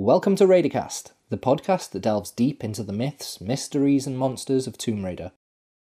Welcome 0.00 0.36
to 0.36 0.46
Raidercast, 0.46 1.10
the 1.28 1.36
podcast 1.36 1.90
that 1.90 2.02
delves 2.02 2.30
deep 2.30 2.62
into 2.62 2.84
the 2.84 2.92
myths, 2.92 3.40
mysteries, 3.40 4.06
and 4.06 4.16
monsters 4.16 4.68
of 4.68 4.78
Tomb 4.78 5.04
Raider. 5.04 5.32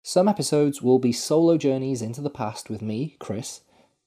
Some 0.02 0.28
episodes 0.28 0.82
will 0.82 1.00
be 1.00 1.14
solo 1.14 1.58
journeys 1.58 2.02
into 2.02 2.20
the 2.20 2.30
past 2.30 2.70
with 2.70 2.82
me, 2.82 3.16
Chris, 3.20 3.62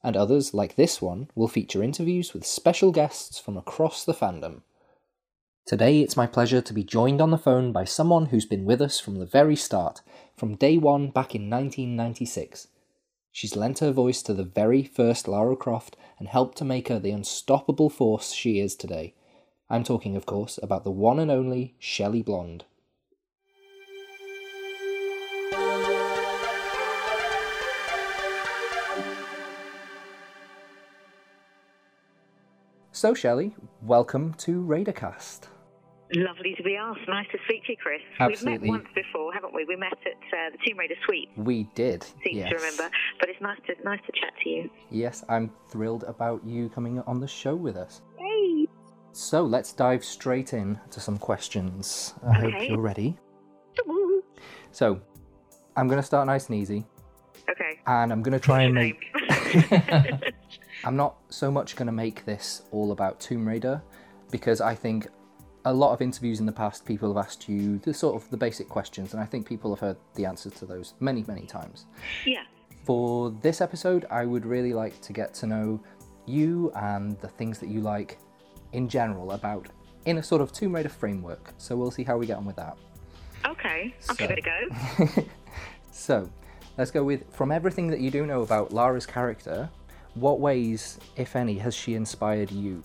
and 0.05 0.15
others, 0.15 0.53
like 0.53 0.77
this 0.77 1.01
one, 1.01 1.31
will 1.35 1.49
feature 1.49 1.83
interviews 1.83 2.35
with 2.35 2.45
special 2.45 2.93
guests 2.93 3.39
from 3.39 3.57
across 3.57 4.05
the 4.05 4.13
fandom. 4.13 4.61
Today, 5.65 6.03
it's 6.03 6.15
my 6.15 6.27
pleasure 6.27 6.61
to 6.61 6.75
be 6.75 6.85
joined 6.85 7.23
on 7.23 7.31
the 7.31 7.39
phone 7.39 7.73
by 7.73 7.85
someone 7.85 8.27
who's 8.27 8.45
been 8.45 8.67
with 8.67 8.83
us 8.83 9.01
from 9.01 9.15
the 9.15 9.25
very 9.25 9.57
start, 9.57 10.03
from 10.37 10.57
day 10.57 10.77
one 10.77 11.09
back 11.09 11.35
in 11.35 11.49
1996. 11.49 12.69
She's 13.33 13.57
lent 13.57 13.79
her 13.79 13.93
voice 13.93 14.21
to 14.25 14.35
the 14.35 14.45
very 14.45 14.83
first 14.85 15.27
Lara 15.27 15.57
Croft 15.57 15.97
and 16.19 16.29
helped 16.29 16.59
to 16.59 16.67
make 16.67 16.89
her 16.89 16.99
the 16.99 17.13
unstoppable 17.13 17.89
force 17.89 18.33
she 18.33 18.61
is 18.61 18.77
today. 18.77 19.15
I'm 19.69 19.83
talking, 19.83 20.15
of 20.15 20.27
course, 20.27 20.61
about 20.63 20.85
the 20.85 20.93
one 20.93 21.19
and 21.19 21.29
only 21.29 21.75
Shelley 21.81 22.23
Blond. 22.23 22.65
So, 32.93 33.13
Shelley, 33.13 33.57
welcome 33.83 34.35
to 34.35 34.63
Raidercast. 34.63 35.49
Lovely 36.15 36.55
to 36.57 36.63
be 36.63 36.77
asked. 36.77 37.01
Nice 37.09 37.27
to 37.33 37.39
speak 37.47 37.65
to 37.65 37.73
you, 37.73 37.77
Chris. 37.83 38.01
Absolutely. 38.21 38.53
We've 38.53 38.61
met 38.63 38.85
once 38.85 38.95
before, 38.95 39.33
haven't 39.35 39.53
we? 39.53 39.65
We 39.65 39.75
met 39.75 39.93
at 39.93 40.13
uh, 40.13 40.51
the 40.53 40.59
Tomb 40.65 40.79
Raider 40.79 40.95
Suite. 41.05 41.29
We 41.37 41.65
did. 41.75 42.05
Seem 42.25 42.39
yes. 42.39 42.51
to 42.51 42.55
remember, 42.55 42.89
but 43.19 43.29
it's 43.29 43.41
nice 43.41 43.59
to 43.67 43.75
nice 43.85 44.01
to 44.07 44.13
chat 44.13 44.33
to 44.45 44.49
you. 44.49 44.71
Yes, 44.91 45.25
I'm 45.29 45.51
thrilled 45.69 46.05
about 46.05 46.47
you 46.47 46.69
coming 46.69 47.01
on 47.01 47.19
the 47.19 47.27
show 47.27 47.57
with 47.57 47.77
us. 47.77 48.03
Hey. 48.17 48.66
So, 49.19 49.45
let's 49.45 49.73
dive 49.73 50.05
straight 50.05 50.53
in 50.53 50.79
to 50.91 51.01
some 51.01 51.17
questions. 51.17 52.13
I 52.29 52.35
hope 52.35 52.53
you're 52.69 52.79
ready. 52.79 53.17
So, 54.73 55.01
I'm 55.75 55.89
going 55.89 55.99
to 55.99 56.07
start 56.07 56.27
nice 56.27 56.49
and 56.51 56.57
easy, 56.57 56.85
Okay. 57.49 57.81
and 57.87 58.13
I'm 58.13 58.23
going 58.23 58.39
to 58.39 58.39
try 58.39 58.65
and 58.65 58.75
make. 58.75 59.03
I'm 60.85 60.97
not 60.97 61.17
so 61.31 61.51
much 61.51 61.77
going 61.77 61.87
to 61.87 61.93
make 61.93 62.27
this 62.27 62.65
all 62.73 62.93
about 62.93 63.19
Tomb 63.19 63.49
Raider 63.49 63.81
because 64.31 64.61
I 64.61 64.75
think 64.75 65.09
a 65.65 65.73
lot 65.73 65.95
of 65.95 66.03
interviews 66.03 66.39
in 66.39 66.45
the 66.45 66.53
past 66.53 66.85
people 66.85 67.09
have 67.09 67.25
asked 67.25 67.49
you 67.49 67.79
the 67.79 67.95
sort 67.95 68.23
of 68.23 68.29
the 68.31 68.37
basic 68.37 68.69
questions 68.69 69.15
and 69.15 69.23
I 69.23 69.25
think 69.25 69.49
people 69.49 69.71
have 69.75 69.81
heard 69.81 69.97
the 70.15 70.27
answers 70.27 70.53
to 70.55 70.67
those 70.67 70.93
many 71.01 71.25
many 71.27 71.47
times. 71.47 71.87
yeah. 72.27 72.43
For 72.85 73.31
this 73.41 73.63
episode, 73.63 74.05
I 74.11 74.27
would 74.27 74.45
really 74.45 74.75
like 74.75 75.01
to 75.01 75.15
get 75.15 75.33
to 75.35 75.47
know 75.47 75.83
you 76.27 76.71
and 76.77 77.19
the 77.21 77.29
things 77.29 77.59
that 77.61 77.69
you 77.71 77.81
like 77.81 78.19
in 78.77 78.89
general 78.89 79.33
about 79.33 79.67
in 80.05 80.19
a 80.19 80.23
sort 80.23 80.43
of 80.43 80.53
Tomb 80.53 80.75
Raider 80.75 80.91
framework. 80.91 81.53
So 81.59 81.75
we'll 81.77 81.91
see 81.91 82.05
how 82.05 82.17
we 82.19 82.27
get 82.27 82.37
on 82.37 82.45
with 82.45 82.57
that. 82.57 82.77
Okay. 83.47 83.95
I'll 84.09 84.15
So- 84.15 84.27
give 84.27 84.31
it 84.31 84.39
a 84.39 84.43
go. 84.43 85.25
So, 85.91 86.29
let's 86.77 86.91
go 86.91 87.03
with 87.03 87.25
from 87.35 87.51
everything 87.51 87.87
that 87.89 88.01
you 88.01 88.11
do 88.11 88.27
know 88.27 88.43
about 88.43 88.71
Lara's 88.71 89.07
character, 89.07 89.71
what 90.15 90.41
ways, 90.41 90.99
if 91.17 91.35
any, 91.35 91.57
has 91.57 91.75
she 91.75 91.95
inspired 91.95 92.51
you? 92.51 92.83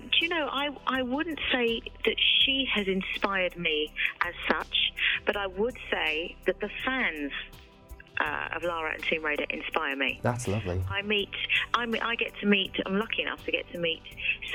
Do 0.00 0.08
you 0.22 0.30
know, 0.30 0.48
I, 0.50 0.70
I 0.86 1.02
wouldn't 1.02 1.38
say 1.52 1.82
that 2.06 2.16
she 2.18 2.66
has 2.72 2.88
inspired 2.88 3.58
me 3.58 3.92
as 4.22 4.32
such, 4.48 4.94
but 5.26 5.36
I 5.36 5.46
would 5.48 5.76
say 5.90 6.34
that 6.46 6.60
the 6.60 6.70
fans 6.82 7.30
uh, 8.20 8.56
of 8.56 8.62
Lara 8.62 8.94
and 8.94 9.02
Tomb 9.02 9.24
Raider 9.24 9.44
inspire 9.50 9.96
me. 9.96 10.20
That's 10.22 10.48
lovely. 10.48 10.82
I 10.90 11.02
meet, 11.02 11.30
I 11.74 11.86
meet, 11.86 12.02
I 12.02 12.14
get 12.16 12.32
to 12.40 12.46
meet. 12.46 12.72
I'm 12.86 12.98
lucky 12.98 13.22
enough 13.22 13.44
to 13.44 13.52
get 13.52 13.70
to 13.72 13.78
meet 13.78 14.02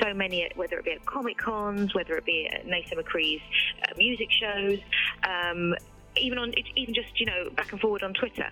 so 0.02 0.14
many, 0.14 0.48
whether 0.56 0.78
it 0.78 0.84
be 0.84 0.92
at 0.92 1.04
comic 1.06 1.38
cons, 1.38 1.94
whether 1.94 2.16
it 2.16 2.24
be 2.24 2.48
at 2.52 2.66
Nathan 2.66 2.98
McCree's 2.98 3.42
uh, 3.82 3.92
music 3.96 4.28
shows, 4.30 4.78
um, 5.28 5.74
even 6.16 6.38
on, 6.38 6.52
even 6.76 6.94
just 6.94 7.20
you 7.20 7.26
know 7.26 7.50
back 7.50 7.72
and 7.72 7.80
forward 7.80 8.02
on 8.02 8.14
Twitter. 8.14 8.48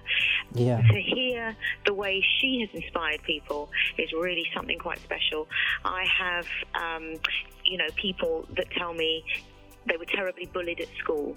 Yeah. 0.54 0.80
To 0.80 1.00
hear 1.00 1.56
the 1.86 1.94
way 1.94 2.24
she 2.38 2.60
has 2.60 2.82
inspired 2.82 3.22
people 3.22 3.70
is 3.96 4.12
really 4.12 4.44
something 4.54 4.78
quite 4.78 5.00
special. 5.00 5.48
I 5.84 6.04
have, 6.04 6.46
um, 6.74 7.14
you 7.64 7.78
know, 7.78 7.88
people 7.96 8.46
that 8.56 8.70
tell 8.70 8.94
me 8.94 9.24
they 9.88 9.96
were 9.96 10.04
terribly 10.04 10.46
bullied 10.46 10.80
at 10.80 10.88
school, 10.98 11.36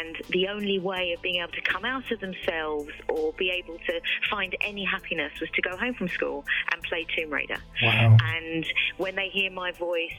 and 0.00 0.16
the 0.30 0.48
only 0.48 0.78
way 0.78 1.12
of 1.12 1.22
being 1.22 1.36
able 1.36 1.52
to 1.52 1.60
come 1.60 1.84
out 1.84 2.10
of 2.10 2.20
themselves 2.20 2.90
or 3.08 3.32
be 3.34 3.50
able 3.50 3.78
to 3.78 4.00
find 4.30 4.56
any 4.60 4.84
happiness 4.84 5.32
was 5.40 5.50
to 5.50 5.62
go 5.62 5.76
home 5.76 5.94
from 5.94 6.08
school 6.08 6.44
and 6.72 6.82
play 6.82 7.06
Tomb 7.16 7.30
Raider. 7.30 7.58
Wow. 7.82 8.16
And 8.22 8.66
when 8.96 9.14
they 9.14 9.28
hear 9.28 9.50
my 9.50 9.72
voice 9.72 10.12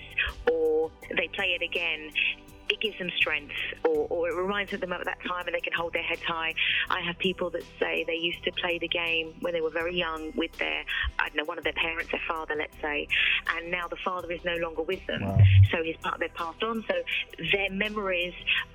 or 0.51 0.91
they 1.15 1.27
play 1.29 1.57
it 1.59 1.61
again, 1.61 2.11
it 2.75 2.81
gives 2.81 2.97
them 2.99 3.09
strength 3.15 3.53
or, 3.83 4.07
or 4.09 4.29
it 4.29 4.35
reminds 4.35 4.71
them 4.71 4.91
of 4.91 5.05
that 5.05 5.17
time 5.27 5.47
and 5.47 5.55
they 5.55 5.61
can 5.61 5.73
hold 5.73 5.93
their 5.93 6.03
heads 6.03 6.21
high. 6.23 6.53
I 6.89 7.01
have 7.01 7.17
people 7.17 7.49
that 7.51 7.63
say 7.79 8.03
they 8.05 8.15
used 8.15 8.43
to 8.43 8.51
play 8.51 8.77
the 8.77 8.87
game 8.87 9.33
when 9.39 9.53
they 9.53 9.61
were 9.61 9.69
very 9.69 9.95
young 9.95 10.31
with 10.35 10.51
their, 10.57 10.83
I 11.19 11.27
don't 11.27 11.37
know, 11.37 11.45
one 11.45 11.57
of 11.57 11.63
their 11.63 11.73
parents, 11.73 12.11
their 12.11 12.21
father, 12.27 12.55
let's 12.57 12.75
say, 12.81 13.07
and 13.55 13.71
now 13.71 13.87
the 13.87 13.97
father 14.03 14.31
is 14.31 14.43
no 14.43 14.55
longer 14.57 14.81
with 14.81 15.05
them. 15.07 15.23
Wow. 15.23 15.37
So 15.71 15.83
his 15.83 15.95
part, 15.97 16.19
they've 16.19 16.33
passed 16.33 16.63
on. 16.63 16.83
So 16.87 16.95
their 17.51 17.71
memories 17.71 18.33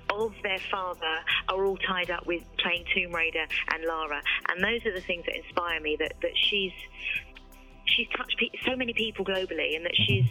of 0.09 0.33
their 0.43 0.59
father 0.71 1.17
are 1.47 1.65
all 1.65 1.77
tied 1.77 2.11
up 2.11 2.25
with 2.25 2.43
playing 2.57 2.85
Tomb 2.93 3.13
Raider 3.13 3.45
and 3.73 3.85
Lara. 3.85 4.21
And 4.49 4.63
those 4.63 4.85
are 4.85 4.93
the 4.93 5.01
things 5.01 5.25
that 5.25 5.35
inspire 5.35 5.79
me 5.79 5.95
that, 5.99 6.13
that 6.21 6.31
she's 6.35 6.73
she's 7.85 8.07
touched 8.15 8.37
pe- 8.37 8.57
so 8.65 8.75
many 8.75 8.93
people 8.93 9.25
globally 9.25 9.75
and 9.75 9.85
that 9.85 9.93
mm-hmm. 9.93 10.03
she's 10.05 10.25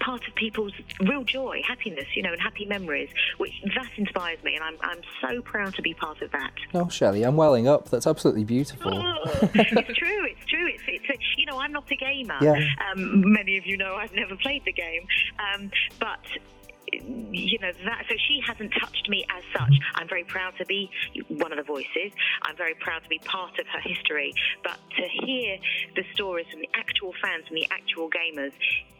part 0.00 0.26
of 0.26 0.34
people's 0.34 0.72
real 1.00 1.24
joy, 1.24 1.62
happiness, 1.66 2.06
you 2.14 2.22
know, 2.22 2.32
and 2.32 2.40
happy 2.40 2.64
memories, 2.64 3.10
which 3.38 3.52
that 3.74 3.90
inspires 3.96 4.42
me, 4.42 4.54
and 4.54 4.64
I'm, 4.64 4.76
I'm 4.80 5.00
so 5.20 5.42
proud 5.42 5.74
to 5.74 5.82
be 5.82 5.94
part 5.94 6.22
of 6.22 6.30
that. 6.32 6.52
Oh, 6.74 6.88
Shelley, 6.88 7.22
I'm 7.22 7.36
welling 7.36 7.68
up. 7.68 7.90
That's 7.90 8.06
absolutely 8.06 8.44
beautiful. 8.44 8.92
it's 9.24 9.98
true, 9.98 10.26
it's 10.26 10.46
true. 10.46 10.68
It's, 10.68 10.82
it's 10.86 11.10
a, 11.10 11.18
you 11.36 11.46
know, 11.46 11.58
I'm 11.58 11.72
not 11.72 11.90
a 11.90 11.96
gamer. 11.96 12.38
Yeah. 12.40 12.60
Um, 12.90 13.32
many 13.32 13.58
of 13.58 13.66
you 13.66 13.76
know 13.76 13.94
I've 13.94 14.14
never 14.14 14.36
played 14.36 14.64
the 14.64 14.72
game, 14.72 15.06
um, 15.54 15.70
but 15.98 16.20
you 16.92 17.58
know 17.60 17.70
that 17.84 18.04
so 18.08 18.14
she 18.26 18.40
hasn't 18.44 18.72
touched 18.80 19.08
me 19.08 19.24
as 19.36 19.44
such 19.56 19.72
i'm 19.94 20.08
very 20.08 20.24
proud 20.24 20.52
to 20.58 20.64
be 20.66 20.90
one 21.28 21.52
of 21.52 21.56
the 21.58 21.62
voices 21.62 22.10
i'm 22.42 22.56
very 22.56 22.74
proud 22.74 23.02
to 23.02 23.08
be 23.08 23.18
part 23.20 23.56
of 23.58 23.66
her 23.68 23.80
history 23.80 24.32
but 24.64 24.78
to 24.96 25.02
hear 25.24 25.56
the 25.94 26.02
stories 26.14 26.46
from 26.50 26.60
the 26.60 26.68
actual 26.74 27.12
fans 27.22 27.44
and 27.48 27.56
the 27.56 27.66
actual 27.70 28.08
gamers 28.10 28.52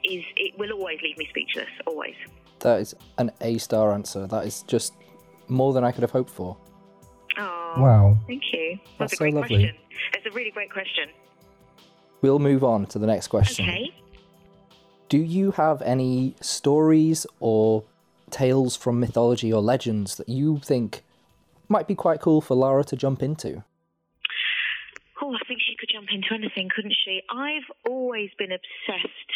is 0.04 0.22
it 0.36 0.56
will 0.58 0.72
always 0.72 1.00
leave 1.02 1.16
me 1.18 1.26
speechless 1.30 1.68
always 1.86 2.14
That 2.60 2.80
is 2.80 2.94
an 3.18 3.32
A 3.40 3.58
star 3.58 3.92
answer. 3.92 4.26
That 4.26 4.46
is 4.46 4.62
just 4.62 4.92
more 5.48 5.72
than 5.72 5.82
I 5.82 5.90
could 5.92 6.02
have 6.02 6.10
hoped 6.12 6.30
for. 6.30 6.56
oh 7.38 7.74
Wow. 7.78 8.18
thank 8.28 8.42
you 8.52 8.78
That's 8.98 9.14
a 9.14 9.16
so 9.16 9.24
lovely. 9.24 9.40
question 9.40 9.76
it's 10.14 10.26
a 10.26 10.30
really 10.30 10.50
great 10.52 10.70
question 10.70 11.08
We'll 12.22 12.38
move 12.38 12.62
on 12.64 12.84
to 12.86 12.98
the 12.98 13.06
next 13.06 13.28
question. 13.28 13.64
okay 13.68 13.90
Do 15.10 15.18
you 15.18 15.50
have 15.50 15.82
any 15.82 16.36
stories 16.40 17.26
or 17.40 17.82
tales 18.30 18.76
from 18.76 19.00
mythology 19.00 19.52
or 19.52 19.60
legends 19.60 20.14
that 20.18 20.28
you 20.28 20.60
think 20.60 21.02
might 21.68 21.88
be 21.88 21.96
quite 21.96 22.20
cool 22.20 22.40
for 22.40 22.54
Lara 22.54 22.84
to 22.84 22.94
jump 22.94 23.20
into? 23.20 23.64
Oh, 25.20 25.34
I 25.34 25.44
think 25.48 25.62
jump 26.00 26.08
into 26.12 26.34
anything, 26.34 26.68
couldn't 26.74 26.94
she? 27.04 27.20
I've 27.30 27.68
always 27.88 28.30
been 28.38 28.52
obsessed 28.52 29.32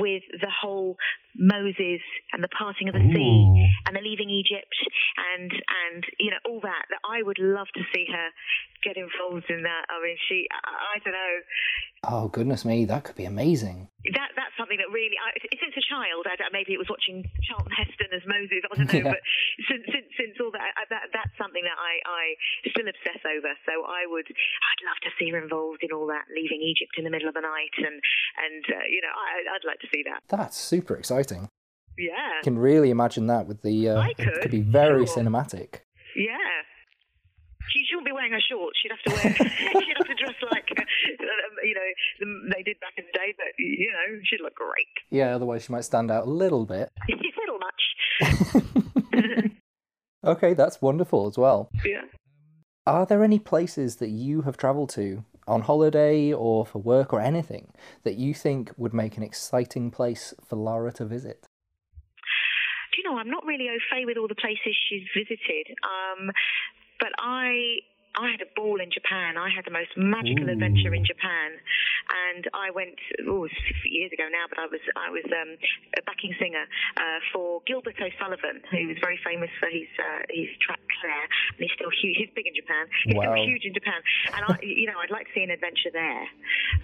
with 0.00 0.22
the 0.40 0.50
whole 0.50 0.96
Moses 1.36 2.00
and 2.32 2.42
the 2.42 2.48
parting 2.48 2.88
of 2.88 2.94
the 2.94 3.06
sea 3.14 3.70
and 3.86 3.94
the 3.96 4.00
leaving 4.00 4.30
Egypt 4.30 4.74
and 5.34 5.50
and 5.50 6.04
you 6.18 6.30
know 6.30 6.38
all 6.48 6.60
that. 6.60 6.84
That 6.90 7.00
I 7.08 7.22
would 7.22 7.38
love 7.38 7.68
to 7.74 7.82
see 7.94 8.06
her 8.10 8.28
get 8.82 8.96
involved 8.96 9.46
in 9.48 9.62
that. 9.62 9.84
I 9.90 10.02
mean, 10.02 10.16
she 10.28 10.46
I, 10.50 10.96
I 10.96 10.98
don't 11.04 11.14
know. 11.14 11.36
Oh, 12.02 12.28
goodness 12.28 12.64
me, 12.64 12.84
that 12.86 13.04
could 13.04 13.16
be 13.16 13.26
amazing. 13.26 13.88
That 14.14 14.30
that's 14.34 14.54
something 14.58 14.78
that 14.78 14.90
really 14.92 15.14
I, 15.20 15.36
since 15.54 15.74
a 15.76 15.84
child. 15.86 16.26
I, 16.26 16.34
maybe 16.52 16.72
it 16.74 16.80
was 16.82 16.88
watching 16.90 17.22
Charlton 17.46 17.72
Heston 17.72 18.10
as 18.10 18.22
Moses. 18.26 18.62
I 18.66 18.74
don't 18.74 18.88
know, 18.90 18.98
Yeah. 19.06 19.14
but 19.14 19.22
since 19.70 19.84
since 19.86 20.09
since 20.20 20.36
all 20.36 20.52
that, 20.52 20.76
that 20.92 21.08
that's 21.16 21.32
something 21.40 21.64
that 21.64 21.78
I 21.80 22.04
I 22.04 22.24
still 22.68 22.84
obsess 22.84 23.24
over. 23.24 23.56
So 23.64 23.72
I 23.88 24.04
would 24.04 24.28
I'd 24.28 24.82
love 24.84 25.00
to 25.08 25.10
see 25.16 25.32
her 25.32 25.40
involved 25.40 25.80
in 25.80 25.96
all 25.96 26.06
that, 26.12 26.28
leaving 26.28 26.60
Egypt 26.60 27.00
in 27.00 27.04
the 27.08 27.10
middle 27.10 27.28
of 27.28 27.34
the 27.34 27.40
night, 27.40 27.72
and 27.80 27.96
and 27.96 28.62
uh, 28.68 28.84
you 28.84 29.00
know 29.00 29.12
I 29.16 29.56
I'd 29.56 29.64
like 29.64 29.80
to 29.80 29.88
see 29.88 30.04
that. 30.04 30.20
That's 30.28 30.56
super 30.56 30.94
exciting. 30.96 31.48
Yeah, 31.96 32.40
I 32.40 32.44
can 32.44 32.58
really 32.58 32.90
imagine 32.90 33.26
that 33.28 33.48
with 33.48 33.62
the. 33.62 33.90
Uh, 33.90 34.00
I 34.00 34.12
it 34.12 34.16
could 34.18 34.42
could, 34.42 34.50
be 34.52 34.60
very 34.60 35.06
sure. 35.06 35.16
cinematic. 35.16 35.80
yeah. 36.16 36.36
She 37.70 37.84
shouldn't 37.88 38.04
be 38.06 38.10
wearing 38.10 38.32
her 38.32 38.40
shorts. 38.40 38.76
She'd 38.82 38.90
have 38.90 39.04
to 39.06 39.12
wear. 39.14 39.48
she'd 39.84 39.96
have 39.96 40.06
to 40.08 40.14
dress 40.18 40.34
like 40.50 40.66
uh, 40.76 40.82
you 41.62 41.74
know 41.74 42.50
they 42.52 42.64
did 42.64 42.80
back 42.80 42.94
in 42.98 43.04
the 43.06 43.12
day. 43.14 43.32
But 43.36 43.54
you 43.58 43.92
know 43.92 44.18
she'd 44.24 44.40
look 44.42 44.56
great. 44.56 44.90
Yeah, 45.10 45.36
otherwise 45.36 45.64
she 45.64 45.72
might 45.72 45.84
stand 45.84 46.10
out 46.10 46.26
a 46.26 46.30
little 46.30 46.66
bit. 46.66 46.90
a 47.08 47.14
little 47.40 47.60
much. 47.60 49.52
Okay, 50.24 50.54
that's 50.54 50.82
wonderful 50.82 51.26
as 51.26 51.38
well. 51.38 51.70
yeah. 51.84 52.02
Are 52.86 53.06
there 53.06 53.22
any 53.22 53.38
places 53.38 53.96
that 53.96 54.08
you 54.08 54.42
have 54.42 54.56
travelled 54.56 54.90
to 54.90 55.24
on 55.46 55.62
holiday 55.62 56.32
or 56.32 56.66
for 56.66 56.78
work 56.78 57.12
or 57.12 57.20
anything 57.20 57.72
that 58.04 58.16
you 58.16 58.34
think 58.34 58.72
would 58.76 58.94
make 58.94 59.16
an 59.16 59.22
exciting 59.22 59.90
place 59.90 60.34
for 60.44 60.56
Lara 60.56 60.92
to 60.92 61.04
visit? 61.04 61.46
Do 62.92 63.02
you 63.02 63.08
know, 63.08 63.18
I'm 63.18 63.30
not 63.30 63.44
really 63.44 63.68
au 63.68 63.78
fait 63.90 64.06
with 64.06 64.16
all 64.16 64.28
the 64.28 64.34
places 64.34 64.74
she's 64.88 65.06
visited. 65.14 65.76
Um, 65.84 66.30
but 66.98 67.12
I 67.18 67.78
I 68.20 68.30
had 68.30 68.42
a 68.44 68.50
ball 68.54 68.76
in 68.84 68.90
Japan. 68.92 69.38
I 69.40 69.48
had 69.48 69.64
the 69.64 69.72
most 69.72 69.96
magical 69.96 70.48
Ooh. 70.48 70.52
adventure 70.52 70.92
in 70.92 71.04
Japan, 71.08 71.56
and 72.30 72.44
I 72.52 72.68
went. 72.70 73.00
Oh, 73.26 73.48
years 73.88 74.12
ago 74.12 74.28
now, 74.30 74.44
but 74.48 74.58
I 74.60 74.66
was 74.68 74.82
I 74.96 75.08
was 75.10 75.24
um, 75.32 75.50
a 75.96 76.02
backing 76.04 76.34
singer 76.38 76.64
uh, 77.00 77.18
for 77.32 77.62
Gilbert 77.66 77.96
O'Sullivan, 77.96 78.60
who 78.70 78.88
was 78.92 78.98
very 79.00 79.18
famous 79.24 79.48
for 79.58 79.68
his 79.72 79.88
uh, 79.98 80.22
his 80.28 80.48
track 80.60 80.80
Clair, 81.00 81.24
and 81.56 81.60
he's 81.64 81.72
still 81.74 81.88
huge. 81.90 82.16
He's 82.20 82.32
big 82.36 82.46
in 82.46 82.54
Japan. 82.54 82.84
He's 83.08 83.16
Wow. 83.16 83.32
still 83.32 83.40
huge 83.48 83.64
in 83.64 83.72
Japan, 83.74 84.00
and 84.36 84.42
I, 84.44 84.54
you 84.62 84.86
know, 84.86 84.98
I'd 85.02 85.10
like 85.10 85.26
to 85.26 85.32
see 85.34 85.42
an 85.42 85.50
adventure 85.50 85.90
there. 85.92 86.24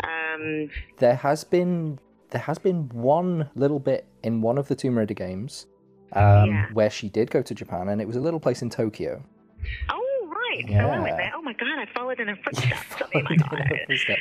Um, 0.04 0.70
There 0.98 1.14
has 1.16 1.44
been 1.44 1.98
there 2.30 2.40
has 2.42 2.58
been 2.58 2.88
one 2.90 3.50
little 3.54 3.78
bit 3.78 4.06
in 4.22 4.40
one 4.40 4.58
of 4.58 4.68
the 4.68 4.74
Tomb 4.74 4.98
Raider 4.98 5.14
games 5.14 5.66
um, 6.12 6.46
Yeah. 6.48 6.66
where 6.72 6.90
she 6.90 7.08
did 7.08 7.30
go 7.30 7.42
to 7.42 7.54
Japan, 7.54 7.88
and 7.88 8.00
it 8.00 8.06
was 8.06 8.16
a 8.16 8.20
little 8.20 8.40
place 8.40 8.62
in 8.62 8.70
Tokyo. 8.70 9.22
oh 9.90 10.02
right, 10.56 10.68
so 10.68 10.74
I 10.74 10.96
Yeah. 10.96 11.02
went 11.02 11.16
there. 11.16 11.32
Oh 11.36 11.42
my 11.42 11.52
god, 11.52 11.78
I 11.78 11.86
followed 11.94 12.20
in 12.20 12.28
her 12.28 12.36
footsteps. 12.44 13.02
Oh 13.02 13.08
my 13.12 13.36
god. 13.36 13.68
footsteps. 13.86 14.20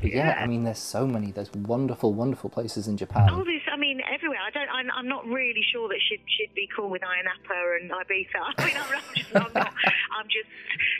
But 0.00 0.10
yeah, 0.12 0.36
Yeah. 0.36 0.42
I 0.42 0.46
mean, 0.46 0.64
there's 0.64 0.78
so 0.78 1.06
many. 1.06 1.30
There's 1.32 1.52
wonderful, 1.52 2.12
wonderful 2.14 2.50
places 2.50 2.88
in 2.88 2.96
Japan. 2.96 3.28
Oh, 3.30 3.44
there's, 3.44 3.62
I 3.72 3.76
mean, 3.76 4.00
everywhere. 4.12 4.38
I 4.46 4.50
don't. 4.50 4.68
I'm, 4.68 4.90
I'm 4.96 5.08
not 5.08 5.26
really 5.26 5.62
sure 5.72 5.88
that 5.88 5.98
she'd 6.08 6.20
she'd 6.26 6.54
be 6.54 6.68
cool 6.74 6.90
with 6.90 7.02
Ayia 7.02 7.24
Napa 7.24 7.78
and 7.80 7.90
Ibiza. 7.90 8.40
I 8.58 8.66
mean, 8.66 8.76
I'm, 8.76 8.92
I'm 8.92 9.14
just, 9.14 9.34
I'm 9.36 9.52
not. 9.54 9.74
I'm 10.18 10.26
just, 10.26 10.48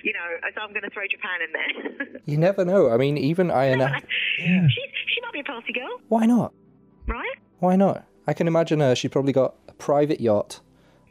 you 0.03 0.13
know, 0.13 0.49
so 0.55 0.61
I'm 0.63 0.71
going 0.71 0.83
to 0.83 0.91
throw 0.91 1.05
Japan 1.11 1.41
in 1.47 1.53
there. 1.53 2.21
You 2.25 2.39
never 2.39 2.65
know. 2.65 2.91
I 2.91 2.97
mean, 2.97 3.17
even 3.19 3.49
Ayana. 3.49 4.03
Yeah. 4.39 4.67
She's 4.69 4.91
she 5.15 5.21
might 5.23 5.33
be 5.33 5.41
a 5.41 5.45
party 5.45 5.73
girl, 5.73 6.01
Why 6.09 6.27
not? 6.27 6.53
right? 7.07 7.37
Why 7.59 7.77
not? 7.77 8.05
I 8.27 8.33
can 8.33 8.47
imagine 8.47 8.81
her. 8.81 8.95
She 8.95 9.09
probably 9.09 9.33
got 9.33 9.55
a 9.69 9.73
private 9.73 10.21
yacht, 10.21 10.61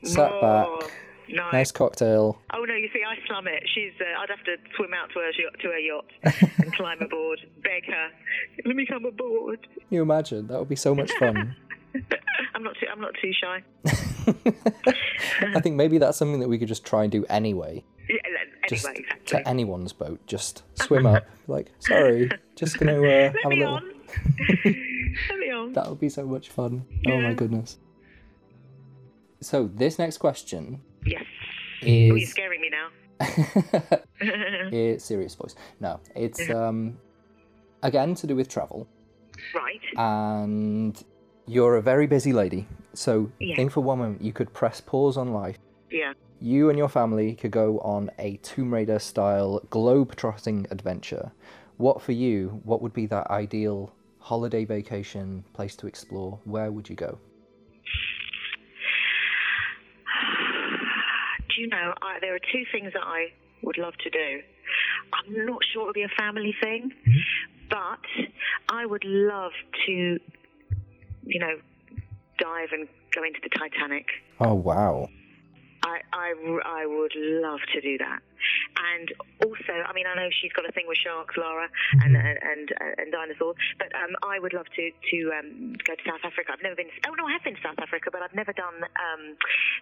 sat 0.04 0.32
Oh, 0.32 0.42
back, 0.80 0.92
Nice. 1.34 1.54
nice 1.54 1.72
cocktail. 1.72 2.40
Oh 2.54 2.64
no, 2.64 2.74
you 2.76 2.90
see, 2.94 3.02
I 3.08 3.16
slum 3.28 3.48
it. 3.48 3.64
She's. 3.74 3.92
Uh, 4.00 4.20
I'd 4.22 4.30
have 4.30 4.44
to 4.46 4.56
swim 4.76 4.94
out 4.94 5.10
to 5.14 5.20
her 5.20 5.32
yacht- 5.32 5.60
to 5.62 5.68
her 5.68 5.80
yacht 5.80 6.06
and 6.64 6.74
climb 6.74 7.02
aboard, 7.02 7.40
beg 7.64 7.86
her, 7.88 8.10
let 8.66 8.76
me 8.76 8.86
come 8.86 9.06
aboard. 9.06 9.68
Can 9.74 9.84
you 9.90 10.02
imagine? 10.02 10.48
That 10.48 10.60
would 10.60 10.70
be 10.70 10.76
so 10.76 10.94
much 10.96 11.12
fun. 11.14 11.56
I'm 12.56 12.64
not 12.64 12.76
too. 12.80 12.88
I'm 12.92 13.02
not 13.02 13.14
too 13.22 13.32
shy. 13.34 13.64
I 15.56 15.60
think 15.60 15.76
maybe 15.76 15.98
that's 15.98 16.18
something 16.18 16.40
that 16.40 16.48
we 16.50 16.58
could 16.58 16.68
just 16.68 16.86
try 16.86 17.04
and 17.04 17.12
do 17.12 17.26
anyway. 17.30 17.84
Yeah, 18.10 18.16
anyway, 18.26 18.52
Just 18.70 18.88
exactly. 18.88 19.06
to 19.28 19.48
anyone's 19.48 19.94
boat, 19.94 20.20
just 20.28 20.64
swim 20.76 21.06
up. 21.06 21.26
Like, 21.48 21.72
sorry, 21.80 22.30
just 22.56 22.78
gonna 22.80 23.02
uh, 23.02 23.34
have 23.44 23.52
a 23.52 23.56
little. 23.56 23.74
on. 23.76 23.92
Let 25.30 25.40
me 25.40 25.52
on. 25.52 25.74
That 25.74 25.90
would 25.90 26.00
be 26.00 26.10
so 26.10 26.26
much 26.26 26.50
fun. 26.50 26.86
Oh 27.08 27.20
my 27.22 27.34
goodness. 27.34 27.78
So 29.42 29.68
this 29.74 29.98
next 29.98 30.18
question 30.20 30.82
Yes. 31.06 31.24
Oh, 31.84 31.88
you're 31.88 32.20
scaring 32.28 32.62
me 32.62 32.70
now. 32.70 32.88
it's 34.72 35.04
serious 35.12 35.36
voice. 35.36 35.56
No, 35.80 36.00
it's 36.16 36.50
um 36.50 36.98
again 37.84 38.16
to 38.16 38.28
do 38.28 38.36
with 38.36 38.48
travel, 38.50 38.88
right. 39.56 39.82
and 39.98 41.04
you're 41.48 41.78
a 41.78 41.82
very 41.82 42.08
busy 42.08 42.34
lady. 42.34 42.68
So 42.94 43.32
Yeah. 43.40 43.56
think 43.56 43.72
for 43.72 43.82
one 43.82 44.00
moment 44.00 44.22
you 44.22 44.34
could 44.34 44.54
press 44.54 44.82
pause 44.82 45.18
on 45.18 45.34
life. 45.34 45.58
Yeah. 45.90 46.14
You 46.40 46.70
and 46.70 46.78
your 46.78 46.90
family 46.90 47.36
could 47.36 47.52
go 47.52 47.80
on 47.80 48.10
a 48.18 48.38
Tomb 48.38 48.74
Raider 48.74 49.00
style 49.00 49.62
globe-trotting 49.70 50.68
adventure. 50.72 51.32
What 51.78 52.02
for 52.02 52.12
you? 52.14 52.62
What 52.64 52.82
would 52.82 52.94
be 52.94 53.06
that 53.08 53.30
ideal 53.30 53.94
holiday 54.20 54.66
vacation 54.66 55.44
place 55.54 55.76
to 55.78 55.88
explore? 55.88 56.40
Where 56.46 56.72
would 56.72 56.90
you 56.90 56.96
go? 56.96 57.20
Do 61.56 61.62
you 61.62 61.68
know, 61.68 61.94
I, 62.02 62.20
there 62.22 62.36
are 62.36 62.40
two 62.40 62.64
things 62.72 62.94
that 62.94 63.04
I 63.04 63.28
would 63.64 63.78
love 63.78 63.94
to 64.04 64.10
do. 64.10 64.42
I'm 65.14 65.46
not 65.46 65.60
sure 65.74 65.84
it'll 65.84 65.94
be 65.94 66.04
a 66.04 66.16
family 66.18 66.56
thing, 66.62 66.92
but 67.70 68.06
I 68.70 68.86
would 68.86 69.04
love 69.04 69.52
to, 69.86 70.20
you 71.24 71.40
know, 71.40 71.56
dive 72.40 72.70
and 72.72 72.88
go 73.14 73.24
into 73.24 73.40
the 73.44 73.50
Titanic. 73.50 74.06
Oh 74.40 74.54
wow. 74.54 75.10
I, 75.84 76.00
I, 76.14 76.34
I 76.64 76.86
would 76.86 77.14
love 77.16 77.60
to 77.74 77.82
do 77.82 77.98
that. 77.98 78.20
And 78.78 79.10
also, 79.46 79.74
I 79.86 79.94
mean, 79.94 80.06
I 80.06 80.16
know 80.16 80.30
she's 80.42 80.54
got 80.54 80.68
a 80.70 80.72
thing 80.72 80.86
with 80.88 80.98
sharks, 80.98 81.36
Laura, 81.38 81.68
and 82.02 82.16
and 82.16 82.38
and, 82.42 82.70
and 82.98 83.12
dinosaurs. 83.12 83.56
But 83.78 83.94
um, 83.96 84.14
I 84.24 84.40
would 84.40 84.54
love 84.54 84.66
to 84.76 84.84
to 84.90 85.18
um, 85.38 85.74
go 85.86 85.94
to 85.96 86.04
South 86.06 86.22
Africa. 86.24 86.54
I've 86.54 86.64
never 86.64 86.76
been. 86.76 86.90
Oh 87.10 87.14
no, 87.14 87.26
I 87.26 87.34
have 87.34 87.44
been 87.44 87.56
to 87.56 87.62
South 87.62 87.82
Africa, 87.82 88.10
but 88.12 88.22
I've 88.22 88.34
never 88.34 88.54
done 88.54 88.86
um, 88.86 89.38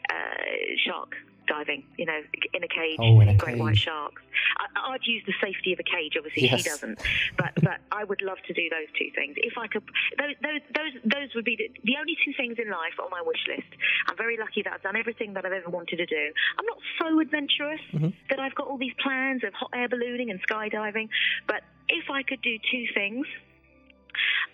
uh, 0.09 0.43
shark 0.87 1.15
diving. 1.49 1.83
You 1.97 2.05
know, 2.05 2.21
in 2.53 2.63
a 2.63 2.67
cage, 2.67 2.97
Oh, 2.99 3.19
in 3.19 3.29
a 3.29 3.35
great 3.35 3.57
white 3.57 3.77
sharks. 3.77 4.21
I, 4.57 4.93
I'd 4.93 5.05
use 5.05 5.23
the 5.25 5.33
safety 5.41 5.73
of 5.73 5.79
a 5.79 5.83
cage. 5.83 6.13
Obviously, 6.17 6.47
Yes. 6.47 6.61
she 6.61 6.69
doesn't. 6.69 6.99
But 7.37 7.51
but 7.61 7.79
I 7.91 8.03
would 8.03 8.21
love 8.21 8.37
to 8.47 8.53
do 8.53 8.69
those 8.69 8.87
two 8.97 9.09
things. 9.15 9.35
If 9.37 9.57
I 9.57 9.67
could, 9.67 9.83
those 10.17 10.35
those 10.41 10.61
those 10.75 10.93
those 11.03 11.29
would 11.35 11.45
be 11.45 11.55
the, 11.57 11.67
the 11.83 11.95
only 11.99 12.15
two 12.23 12.33
things 12.37 12.57
in 12.57 12.69
life 12.69 12.95
on 13.01 13.09
my 13.09 13.21
wish 13.25 13.43
list. 13.47 13.67
I'm 14.07 14.17
very 14.17 14.37
lucky 14.37 14.61
that 14.63 14.73
I've 14.73 14.83
done 14.83 14.95
everything 14.95 15.33
that 15.33 15.45
I've 15.45 15.51
ever 15.53 15.69
wanted 15.69 15.97
to 15.97 16.05
do. 16.05 16.23
I'm 16.57 16.65
not 16.65 16.79
so 17.01 17.19
adventurous 17.19 17.81
mm-hmm. 17.91 18.09
that 18.29 18.39
I've 18.39 18.55
got 18.55 18.67
all 18.67 18.77
these 18.77 18.95
plans 19.01 19.43
of 19.43 19.53
hot 19.53 19.71
air 19.73 19.89
ballooning 19.89 20.29
and 20.29 20.39
skydiving, 20.47 21.09
but 21.47 21.63
if 21.89 22.09
I 22.09 22.23
could 22.23 22.41
do 22.41 22.57
two 22.71 22.85
things. 22.93 23.25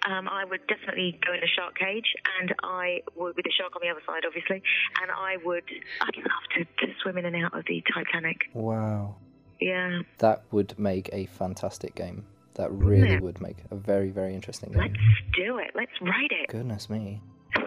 Um, 0.10 0.28
I 0.30 0.46
would 0.46 0.62
definitely 0.68 1.19
go 1.25 1.34
in 1.34 1.40
a 1.44 1.48
shark 1.48 1.78
cage, 1.78 2.13
and 2.40 2.54
I 2.63 3.02
would 3.16 3.36
with 3.36 3.46
the 3.46 3.52
shark 3.57 3.75
on 3.75 3.81
the 3.84 3.90
other 3.90 4.02
side, 4.06 4.24
obviously. 4.28 4.62
And 5.02 5.12
I 5.12 5.38
would, 5.44 5.63
I'd 6.02 6.18
love 6.18 6.46
to, 6.57 6.63
to 6.86 6.94
swim 7.02 7.18
in 7.18 7.25
and 7.25 7.36
out 7.46 7.57
of 7.57 7.66
the 7.68 7.84
Titanic. 7.94 8.38
Wow. 8.54 9.16
Yeah, 9.60 10.02
That 10.18 10.44
would 10.52 10.78
make 10.78 11.10
a 11.13 11.25
fantastic 11.28 11.96
game. 11.96 12.25
That 12.56 12.72
really 12.72 13.13
it? 13.16 13.22
would 13.22 13.40
make 13.42 13.57
a 13.72 13.75
very, 13.75 14.10
very 14.12 14.34
interesting 14.36 14.72
game. 14.72 14.81
let's 14.81 14.94
do 15.36 15.57
it. 15.57 15.72
Let's 15.75 15.92
write 16.02 16.31
it. 16.31 16.50
Goodness 16.50 16.90
me. 16.90 17.22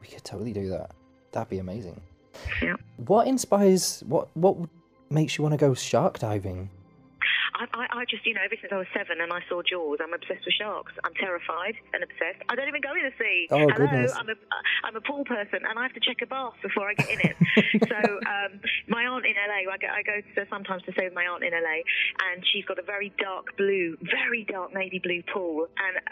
We 0.00 0.08
could 0.08 0.24
totally 0.24 0.52
do 0.52 0.68
that. 0.70 0.90
That'd 1.30 1.48
be 1.48 1.58
amazing. 1.58 2.00
yeah. 2.60 2.74
What 2.96 3.28
inspires 3.28 4.02
what 4.06 4.28
what 4.36 4.56
makes 5.10 5.38
you 5.38 5.42
want 5.42 5.52
to 5.52 5.58
go 5.58 5.74
shark 5.74 6.18
diving? 6.18 6.70
I, 7.62 7.66
I, 7.74 7.98
I 8.00 8.04
just, 8.04 8.26
you 8.26 8.34
know, 8.34 8.42
ever 8.44 8.54
since 8.60 8.72
I 8.72 8.78
was 8.78 8.90
seven 8.94 9.20
and 9.20 9.32
I 9.32 9.40
saw 9.48 9.62
Jaws, 9.62 9.98
I'm 10.02 10.12
obsessed 10.12 10.44
with 10.44 10.54
sharks. 10.54 10.92
I'm 11.04 11.14
terrified 11.14 11.74
and 11.94 12.02
obsessed. 12.02 12.42
I 12.48 12.54
don't 12.54 12.66
even 12.66 12.80
go 12.80 12.90
in 12.94 13.06
the 13.06 13.14
sea. 13.18 13.46
Oh, 13.50 13.58
Hello, 13.58 13.86
goodness. 13.86 14.12
I'm 14.16 14.28
a, 14.28 14.34
I'm 14.84 14.96
a 14.96 15.00
pool 15.00 15.24
person 15.24 15.62
and 15.62 15.78
I 15.78 15.82
have 15.82 15.94
to 15.94 16.00
check 16.00 16.22
a 16.22 16.26
bath 16.26 16.54
before 16.62 16.90
I 16.90 16.94
get 16.94 17.10
in 17.10 17.20
it. 17.22 17.36
so 17.88 17.98
um, 18.26 18.58
my 18.88 19.06
aunt 19.06 19.24
in 19.26 19.34
LA, 19.38 19.70
I 19.70 19.78
go, 19.78 19.86
I 19.86 20.02
go 20.02 20.18
to, 20.20 20.50
sometimes 20.50 20.82
to 20.84 20.92
stay 20.92 21.04
with 21.04 21.14
my 21.14 21.24
aunt 21.26 21.44
in 21.44 21.52
LA, 21.52 21.86
and 22.32 22.42
she's 22.52 22.64
got 22.64 22.78
a 22.78 22.82
very 22.82 23.12
dark 23.18 23.56
blue, 23.56 23.96
very 24.02 24.44
dark 24.44 24.74
navy 24.74 24.98
blue 24.98 25.22
pool, 25.32 25.68
and 25.78 26.02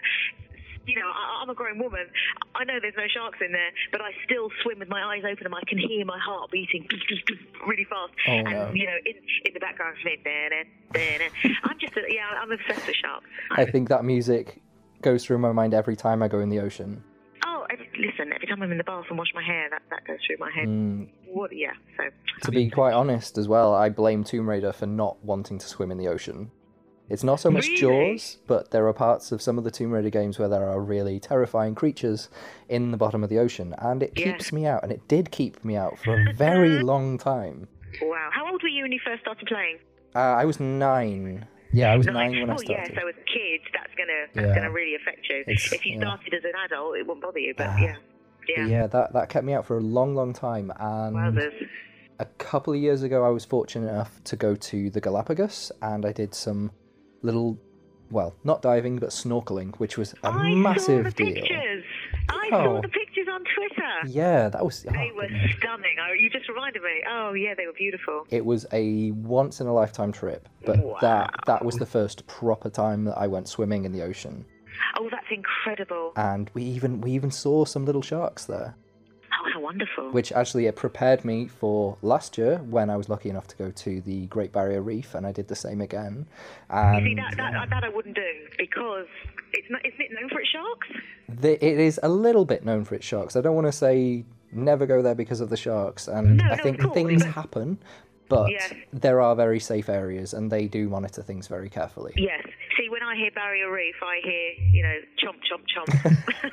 you 0.86 0.96
know, 0.96 1.06
I, 1.06 1.42
I'm 1.42 1.50
a 1.50 1.54
grown 1.54 1.78
woman. 1.78 2.06
I 2.54 2.64
know 2.64 2.78
there's 2.80 2.94
no 2.96 3.06
sharks 3.12 3.38
in 3.44 3.52
there, 3.52 3.70
but 3.92 4.00
I 4.00 4.10
still 4.24 4.50
swim 4.62 4.78
with 4.78 4.88
my 4.88 5.02
eyes 5.02 5.22
open 5.24 5.46
and 5.46 5.54
I 5.54 5.62
can 5.66 5.78
hear 5.78 6.04
my 6.04 6.18
heart 6.18 6.50
beating 6.50 6.86
really 7.66 7.84
fast. 7.84 8.12
Oh, 8.28 8.32
and, 8.32 8.50
no. 8.50 8.72
you 8.74 8.86
know, 8.86 8.96
in, 9.04 9.14
in 9.44 9.54
the 9.54 9.60
background, 9.60 9.96
I'm 10.04 11.78
just, 11.78 11.96
a, 11.96 12.02
yeah, 12.08 12.26
I'm 12.40 12.50
obsessed 12.50 12.86
with 12.86 12.96
sharks. 12.96 13.26
I 13.50 13.64
think 13.64 13.88
that 13.88 14.04
music 14.04 14.62
goes 15.02 15.24
through 15.24 15.38
my 15.38 15.52
mind 15.52 15.74
every 15.74 15.96
time 15.96 16.22
I 16.22 16.28
go 16.28 16.40
in 16.40 16.48
the 16.48 16.60
ocean. 16.60 17.02
Oh, 17.46 17.66
every, 17.70 17.88
listen, 17.98 18.32
every 18.32 18.46
time 18.46 18.62
I'm 18.62 18.70
in 18.72 18.78
the 18.78 18.84
bath 18.84 19.04
and 19.08 19.18
wash 19.18 19.32
my 19.34 19.42
hair, 19.42 19.68
that, 19.70 19.82
that 19.90 20.06
goes 20.06 20.18
through 20.26 20.36
my 20.38 20.50
head. 20.50 20.68
Mm, 20.68 21.08
What, 21.26 21.56
yeah, 21.56 21.72
so. 21.96 22.04
to 22.42 22.50
be 22.50 22.68
quite 22.70 22.92
honest 22.92 23.38
as 23.38 23.48
well, 23.48 23.74
I 23.74 23.88
blame 23.88 24.24
Tomb 24.24 24.48
Raider 24.48 24.72
for 24.72 24.86
not 24.86 25.22
wanting 25.24 25.58
to 25.58 25.66
swim 25.66 25.90
in 25.90 25.98
the 25.98 26.08
ocean. 26.08 26.50
It's 27.10 27.24
not 27.24 27.40
so 27.40 27.50
much 27.50 27.66
Really? 27.66 27.76
Jaws, 28.16 28.38
but 28.46 28.70
there 28.70 28.86
are 28.86 28.92
parts 28.92 29.32
of 29.32 29.42
some 29.42 29.58
of 29.58 29.64
the 29.64 29.70
Tomb 29.70 29.90
Raider 29.90 30.10
games 30.10 30.38
where 30.38 30.48
there 30.48 30.64
are 30.64 30.80
really 30.80 31.18
terrifying 31.20 31.74
creatures 31.74 32.28
in 32.68 32.92
the 32.92 32.96
bottom 32.96 33.22
of 33.24 33.28
the 33.30 33.38
ocean, 33.38 33.74
and 33.78 34.02
it 34.02 34.12
Yeah. 34.16 34.32
keeps 34.32 34.52
me 34.52 34.64
out, 34.66 34.82
and 34.84 34.92
it 34.92 35.06
did 35.08 35.30
keep 35.32 35.64
me 35.64 35.76
out 35.76 35.98
for 35.98 36.14
a 36.18 36.32
very 36.46 36.78
long 36.82 37.18
time. 37.18 37.66
Wow. 38.00 38.30
How 38.32 38.50
old 38.50 38.62
were 38.62 38.68
you 38.68 38.82
when 38.84 38.92
you 38.92 39.00
first 39.04 39.22
started 39.22 39.46
playing? 39.48 39.78
Uh, 40.14 40.18
I 40.20 40.44
was 40.44 40.60
nine. 40.60 41.46
Yeah, 41.72 41.92
I 41.92 41.96
was 41.96 42.06
nine 42.06 42.30
when 42.32 42.50
I 42.50 42.56
started. 42.56 42.70
oh, 42.70 42.74
yeah, 42.94 43.00
so 43.00 43.08
as 43.08 43.14
a 43.14 43.24
kid, 43.32 43.60
that's 43.72 43.94
gonna 43.96 44.26
that's 44.34 44.46
Yeah. 44.48 44.54
gonna 44.54 44.70
really 44.72 44.94
affect 44.94 45.28
you. 45.28 45.40
It's- 45.40 45.72
if 45.72 45.84
you 45.84 45.94
yeah. 45.94 46.00
started 46.00 46.34
as 46.34 46.44
an 46.44 46.52
adult, 46.64 46.96
it 46.96 47.06
wouldn't 47.06 47.22
bother 47.22 47.38
you, 47.40 47.54
but 47.56 47.66
Ah. 47.68 47.78
yeah. 47.80 47.96
But 48.40 48.48
Yeah. 48.56 48.66
yeah, 48.66 48.86
that, 48.88 49.12
that 49.12 49.28
kept 49.28 49.44
me 49.44 49.52
out 49.52 49.66
for 49.66 49.76
a 49.78 49.80
long, 49.80 50.14
long 50.14 50.32
time. 50.32 50.72
And 50.80 51.14
Wowzers. 51.16 51.66
a 52.18 52.24
couple 52.38 52.72
of 52.72 52.80
years 52.80 53.02
ago, 53.02 53.24
I 53.24 53.28
was 53.30 53.44
fortunate 53.44 53.88
enough 53.90 54.22
to 54.24 54.36
go 54.36 54.54
to 54.56 54.90
the 54.90 55.00
Galapagos, 55.00 55.70
and 55.82 56.04
I 56.06 56.12
did 56.12 56.34
some 56.34 56.70
little, 57.22 57.58
well, 58.10 58.34
not 58.44 58.62
diving, 58.62 58.98
but 58.98 59.10
snorkeling, 59.10 59.74
which 59.76 59.96
was 59.98 60.14
a 60.24 60.28
I 60.28 60.54
massive 60.54 60.82
saw 60.84 61.02
the 61.02 61.10
deal. 61.10 61.34
pictures. 61.34 61.84
I 62.28 62.48
Oh. 62.52 62.64
saw 62.64 62.80
the 62.80 62.88
pictures 62.88 63.28
on 63.32 63.44
Twitter. 63.56 63.92
Yeah, 64.06 64.48
that 64.48 64.64
was. 64.64 64.84
oh, 64.88 64.92
They 64.92 65.10
were 65.14 65.22
goodness. 65.22 65.56
stunning. 65.58 65.96
Oh, 66.00 66.12
you 66.12 66.28
just 66.30 66.48
reminded 66.48 66.82
me. 66.82 67.02
Oh, 67.08 67.32
yeah, 67.34 67.54
they 67.54 67.66
were 67.66 67.72
beautiful. 67.72 68.24
It 68.30 68.44
was 68.44 68.66
a 68.72 69.10
once 69.12 69.60
in 69.60 69.66
a 69.66 69.72
lifetime 69.72 70.12
trip, 70.12 70.48
but 70.66 70.78
that 71.00 71.34
that 71.46 71.64
was 71.64 71.76
the 71.76 71.86
first 71.86 72.26
proper 72.26 72.70
time 72.70 73.04
that 73.04 73.16
I 73.18 73.26
went 73.26 73.48
swimming 73.48 73.84
in 73.84 73.92
the 73.92 74.02
ocean, 74.02 74.44
Oh, 74.98 75.08
that's 75.10 75.26
incredible. 75.30 76.12
and 76.16 76.50
we 76.54 76.62
even 76.64 77.00
we 77.00 77.12
even 77.12 77.30
saw 77.30 77.64
some 77.64 77.84
little 77.84 78.02
sharks 78.02 78.44
there. 78.46 78.74
Wonderful. 79.70 80.10
which 80.10 80.32
actually 80.32 80.66
it 80.66 80.74
prepared 80.74 81.24
me 81.24 81.46
for 81.46 81.96
last 82.02 82.36
year 82.36 82.58
when 82.58 82.90
I 82.90 82.96
was 82.96 83.08
lucky 83.08 83.28
enough 83.30 83.46
to 83.48 83.56
go 83.56 83.70
to 83.70 84.00
the 84.00 84.26
Great 84.26 84.52
Barrier 84.52 84.82
Reef, 84.82 85.14
and 85.14 85.24
I 85.26 85.32
did 85.32 85.46
the 85.48 85.54
same 85.54 85.80
again. 85.80 86.26
And 86.70 87.04
See, 87.06 87.14
that, 87.14 87.36
that, 87.36 87.70
that 87.70 87.84
I 87.84 87.88
wouldn't 87.88 88.16
do 88.16 88.32
because 88.58 89.06
it's 89.52 89.68
not, 89.70 89.84
isn't 89.86 90.00
it 90.00 90.10
known 90.12 90.28
for 90.28 90.40
its 90.40 90.50
sharks? 90.50 90.88
the, 91.28 91.52
it 91.64 91.78
is 91.78 92.00
a 92.02 92.08
little 92.08 92.44
bit 92.44 92.64
known 92.64 92.84
for 92.84 92.96
its 92.96 93.06
sharks. 93.06 93.36
I 93.36 93.40
don't 93.40 93.54
want 93.54 93.68
to 93.68 93.72
say 93.72 94.24
never 94.52 94.86
go 94.86 95.00
there 95.02 95.14
because 95.14 95.40
of 95.40 95.50
the 95.50 95.56
sharks, 95.56 96.08
and 96.08 96.38
No, 96.38 96.44
I 96.46 96.56
no, 96.56 96.62
think 96.64 96.80
course, 96.80 96.92
things 96.94 97.22
but- 97.24 97.32
happen, 97.32 97.78
but 98.28 98.50
Yes. 98.50 98.72
there 98.92 99.20
are 99.20 99.34
very 99.36 99.60
safe 99.60 99.88
areas, 99.88 100.34
and 100.34 100.50
they 100.50 100.66
do 100.66 100.88
monitor 100.88 101.22
things 101.22 101.46
very 101.46 101.68
carefully. 101.68 102.12
Yes. 102.16 102.44
See, 102.76 102.88
when 102.88 103.02
I 103.02 103.14
hear 103.14 103.30
Barrier 103.32 103.70
Reef, 103.72 103.96
I 104.02 104.20
hear, 104.24 104.52
you 104.72 104.82
know, 104.82 104.96
chomp, 105.22 105.38
chomp, 105.46 105.64
chomp. 105.72 106.50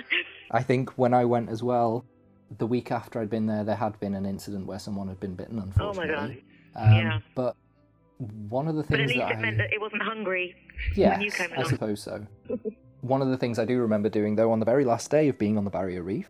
I 0.50 0.62
think 0.62 0.90
when 0.96 1.12
I 1.12 1.24
went 1.24 1.50
as 1.50 1.62
well, 1.62 2.04
the 2.56 2.66
week 2.66 2.90
after 2.90 3.20
I'd 3.20 3.28
been 3.30 3.46
there, 3.46 3.64
there 3.64 3.76
had 3.76 3.98
been 4.00 4.14
an 4.14 4.24
incident 4.24 4.66
where 4.66 4.78
someone 4.78 5.08
had 5.08 5.20
been 5.20 5.34
bitten, 5.34 5.58
Unfortunately, 5.58 6.42
Oh 6.74 6.80
my. 6.80 6.86
God. 6.86 6.92
Um, 6.92 6.92
Yeah. 7.06 7.18
But 7.34 7.56
one 8.48 8.66
of 8.68 8.76
the 8.76 8.82
but 8.82 8.92
at 8.92 8.96
things 8.98 9.10
least 9.14 9.18
that 9.20 9.32
it 9.32 9.36
I 9.38 9.40
meant 9.40 9.58
that 9.58 9.72
it 9.72 9.80
wasn't 9.80 10.02
hungry. 10.02 10.56
yes, 10.94 11.40
I 11.56 11.62
suppose 11.64 12.02
so. 12.02 12.26
one 13.02 13.22
of 13.22 13.28
the 13.28 13.36
things 13.36 13.58
I 13.58 13.64
do 13.64 13.78
remember 13.80 14.08
doing 14.08 14.34
though 14.36 14.50
on 14.50 14.58
the 14.60 14.64
very 14.66 14.84
last 14.84 15.10
day 15.10 15.28
of 15.28 15.38
being 15.38 15.56
on 15.58 15.64
the 15.64 15.70
Barrier 15.70 16.02
Reef 16.02 16.28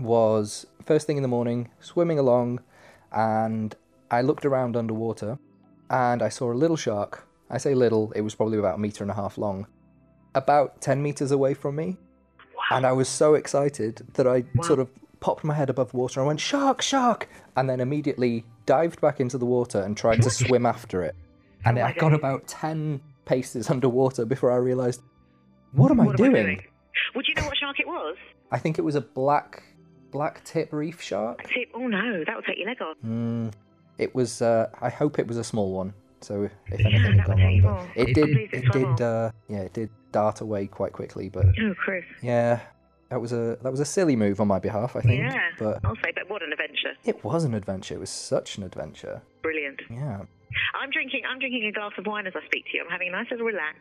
was 0.00 0.66
first 0.84 1.06
thing 1.06 1.16
in 1.16 1.22
the 1.22 1.28
morning, 1.28 1.70
swimming 1.80 2.18
along, 2.18 2.60
and 3.12 3.74
I 4.10 4.22
looked 4.22 4.44
around 4.44 4.76
underwater, 4.76 5.38
and 5.90 6.22
I 6.22 6.28
saw 6.28 6.52
a 6.52 6.54
little 6.54 6.76
shark. 6.76 7.26
I 7.50 7.58
say 7.58 7.74
little; 7.74 8.12
it 8.12 8.20
was 8.22 8.34
probably 8.34 8.58
about 8.58 8.74
a 8.76 8.78
meter 8.78 9.04
and 9.04 9.10
a 9.10 9.14
half 9.14 9.38
long, 9.38 9.66
about 10.34 10.80
ten 10.80 11.02
meters 11.02 11.30
away 11.32 11.54
from 11.54 11.76
me. 11.76 11.96
And 12.70 12.84
I 12.84 12.92
was 12.92 13.08
so 13.08 13.34
excited 13.34 14.06
that 14.14 14.26
I 14.26 14.44
Wow. 14.54 14.62
sort 14.64 14.80
of 14.80 14.90
popped 15.20 15.44
my 15.44 15.54
head 15.54 15.70
above 15.70 15.94
water 15.94 16.20
and 16.20 16.26
went, 16.26 16.40
Shark, 16.40 16.82
shark! 16.82 17.28
And 17.56 17.68
then 17.68 17.80
immediately 17.80 18.44
dived 18.66 19.00
back 19.00 19.20
into 19.20 19.38
the 19.38 19.46
water 19.46 19.80
and 19.80 19.96
tried 19.96 20.22
to 20.22 20.30
swim 20.30 20.66
after 20.74 21.02
it. 21.02 21.14
And 21.64 21.78
I 21.78 21.92
got 21.92 22.12
about 22.12 22.46
10 22.46 23.00
paces 23.24 23.70
underwater 23.70 24.24
before 24.24 24.52
I 24.52 24.56
realised, 24.56 25.02
what 25.72 25.90
am 25.90 26.00
I 26.00 26.06
What 26.06 26.16
doing? 26.16 26.30
am 26.30 26.36
I 26.36 26.42
doing? 26.44 26.62
Would 27.14 27.26
you 27.28 27.34
know 27.34 27.44
what 27.44 27.56
shark 27.56 27.78
it 27.80 27.86
was? 27.86 28.16
I 28.50 28.58
think 28.58 28.78
it 28.78 28.82
was 28.82 28.94
a 28.94 29.00
black 29.00 29.62
black 30.12 30.42
tip 30.44 30.72
reef 30.72 31.02
shark. 31.02 31.42
Tip. 31.42 31.68
Oh 31.74 31.86
no, 31.88 32.22
that 32.26 32.36
would 32.36 32.44
take 32.46 32.56
your 32.58 32.68
leg 32.68 32.80
off. 32.80 32.96
Mm, 33.04 33.52
it 33.98 34.14
was, 34.14 34.40
uh, 34.40 34.68
I 34.80 34.88
hope 34.88 35.18
it 35.18 35.26
was 35.26 35.36
a 35.36 35.44
small 35.44 35.72
one. 35.72 35.92
So 36.22 36.44
if 36.70 36.80
Yeah, 36.80 36.86
anything 36.86 37.18
had 37.18 37.26
gone 37.26 37.40
wrong. 37.40 37.60
But 37.62 37.70
more. 37.70 37.90
it 37.96 38.14
did, 38.14 38.36
it 38.52 38.72
did, 38.72 39.00
uh, 39.02 39.30
yeah, 39.48 39.58
it 39.62 39.72
did 39.74 39.90
dart 40.12 40.40
away 40.40 40.66
quite 40.68 40.92
quickly. 40.92 41.28
But 41.28 41.46
Oh, 41.60 41.74
Chris. 41.74 42.04
yeah, 42.22 42.60
that 43.10 43.20
was 43.20 43.32
a 43.32 43.58
that 43.62 43.70
was 43.70 43.80
a 43.80 43.84
silly 43.84 44.16
move 44.16 44.40
on 44.40 44.48
my 44.48 44.58
behalf, 44.58 44.96
I 44.96 45.00
think. 45.00 45.20
Yeah. 45.20 45.50
But 45.58 45.84
I'll 45.84 45.96
say, 45.96 46.12
but 46.14 46.28
what 46.28 46.42
an 46.42 46.52
adventure. 46.52 46.94
It 47.04 47.24
was 47.24 47.44
an 47.44 47.54
adventure. 47.54 47.94
It 47.94 48.00
was 48.00 48.10
such 48.10 48.58
an 48.58 48.64
adventure. 48.64 49.22
Brilliant. 49.42 49.80
Yeah. 49.90 50.22
I'm 50.80 50.90
drinking. 50.90 51.22
I'm 51.28 51.38
drinking 51.38 51.66
a 51.66 51.72
glass 51.72 51.92
of 51.98 52.06
wine 52.06 52.26
as 52.26 52.32
I 52.34 52.44
speak 52.46 52.64
to 52.66 52.76
you. 52.76 52.84
I'm 52.84 52.90
having 52.90 53.08
a 53.08 53.12
nice 53.12 53.26
little 53.30 53.46
relax 53.46 53.76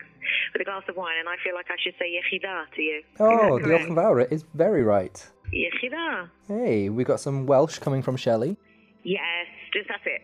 with 0.54 0.62
a 0.62 0.66
glass 0.66 0.84
of 0.90 0.96
wine, 0.96 1.16
and 1.20 1.30
I 1.30 1.36
feel 1.44 1.56
like 1.56 1.68
I 1.70 1.76
should 1.82 1.94
say 1.98 2.06
iechyd 2.06 2.42
da 2.42 2.66
to 2.76 2.82
you. 2.82 3.02
Oh, 3.20 3.60
the 3.60 3.66
correct? 3.96 4.34
Is 4.34 4.44
very 4.54 4.84
right. 4.84 5.26
Iechyd 5.54 5.92
da. 5.92 6.28
Hey, 6.48 6.90
we 6.90 7.04
got 7.04 7.20
some 7.20 7.46
Welsh 7.46 7.80
coming 7.80 8.02
from 8.02 8.18
Shelley. 8.18 8.58
Yes, 9.04 9.48
just 9.74 9.88
that's 9.88 10.04
it. 10.06 10.22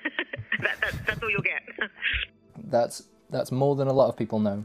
that, 0.60 0.80
that, 0.80 1.06
that's 1.06 1.22
all 1.22 1.30
you'll 1.30 1.42
get. 1.42 1.62
That's 2.66 3.02
that's 3.30 3.50
more 3.50 3.74
than 3.74 3.88
a 3.88 3.92
lot 3.92 4.08
of 4.08 4.16
people 4.16 4.38
know. 4.38 4.64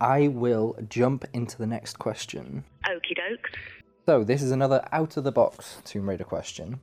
I 0.00 0.28
will 0.28 0.76
jump 0.88 1.24
into 1.32 1.58
the 1.58 1.66
next 1.66 1.98
question. 1.98 2.64
Okie 2.86 3.16
doke. 3.16 3.50
So 4.06 4.24
this 4.24 4.42
is 4.42 4.50
another 4.50 4.86
out 4.92 5.16
of 5.16 5.24
the 5.24 5.32
box 5.32 5.78
Tomb 5.84 6.08
Raider 6.08 6.24
question. 6.24 6.80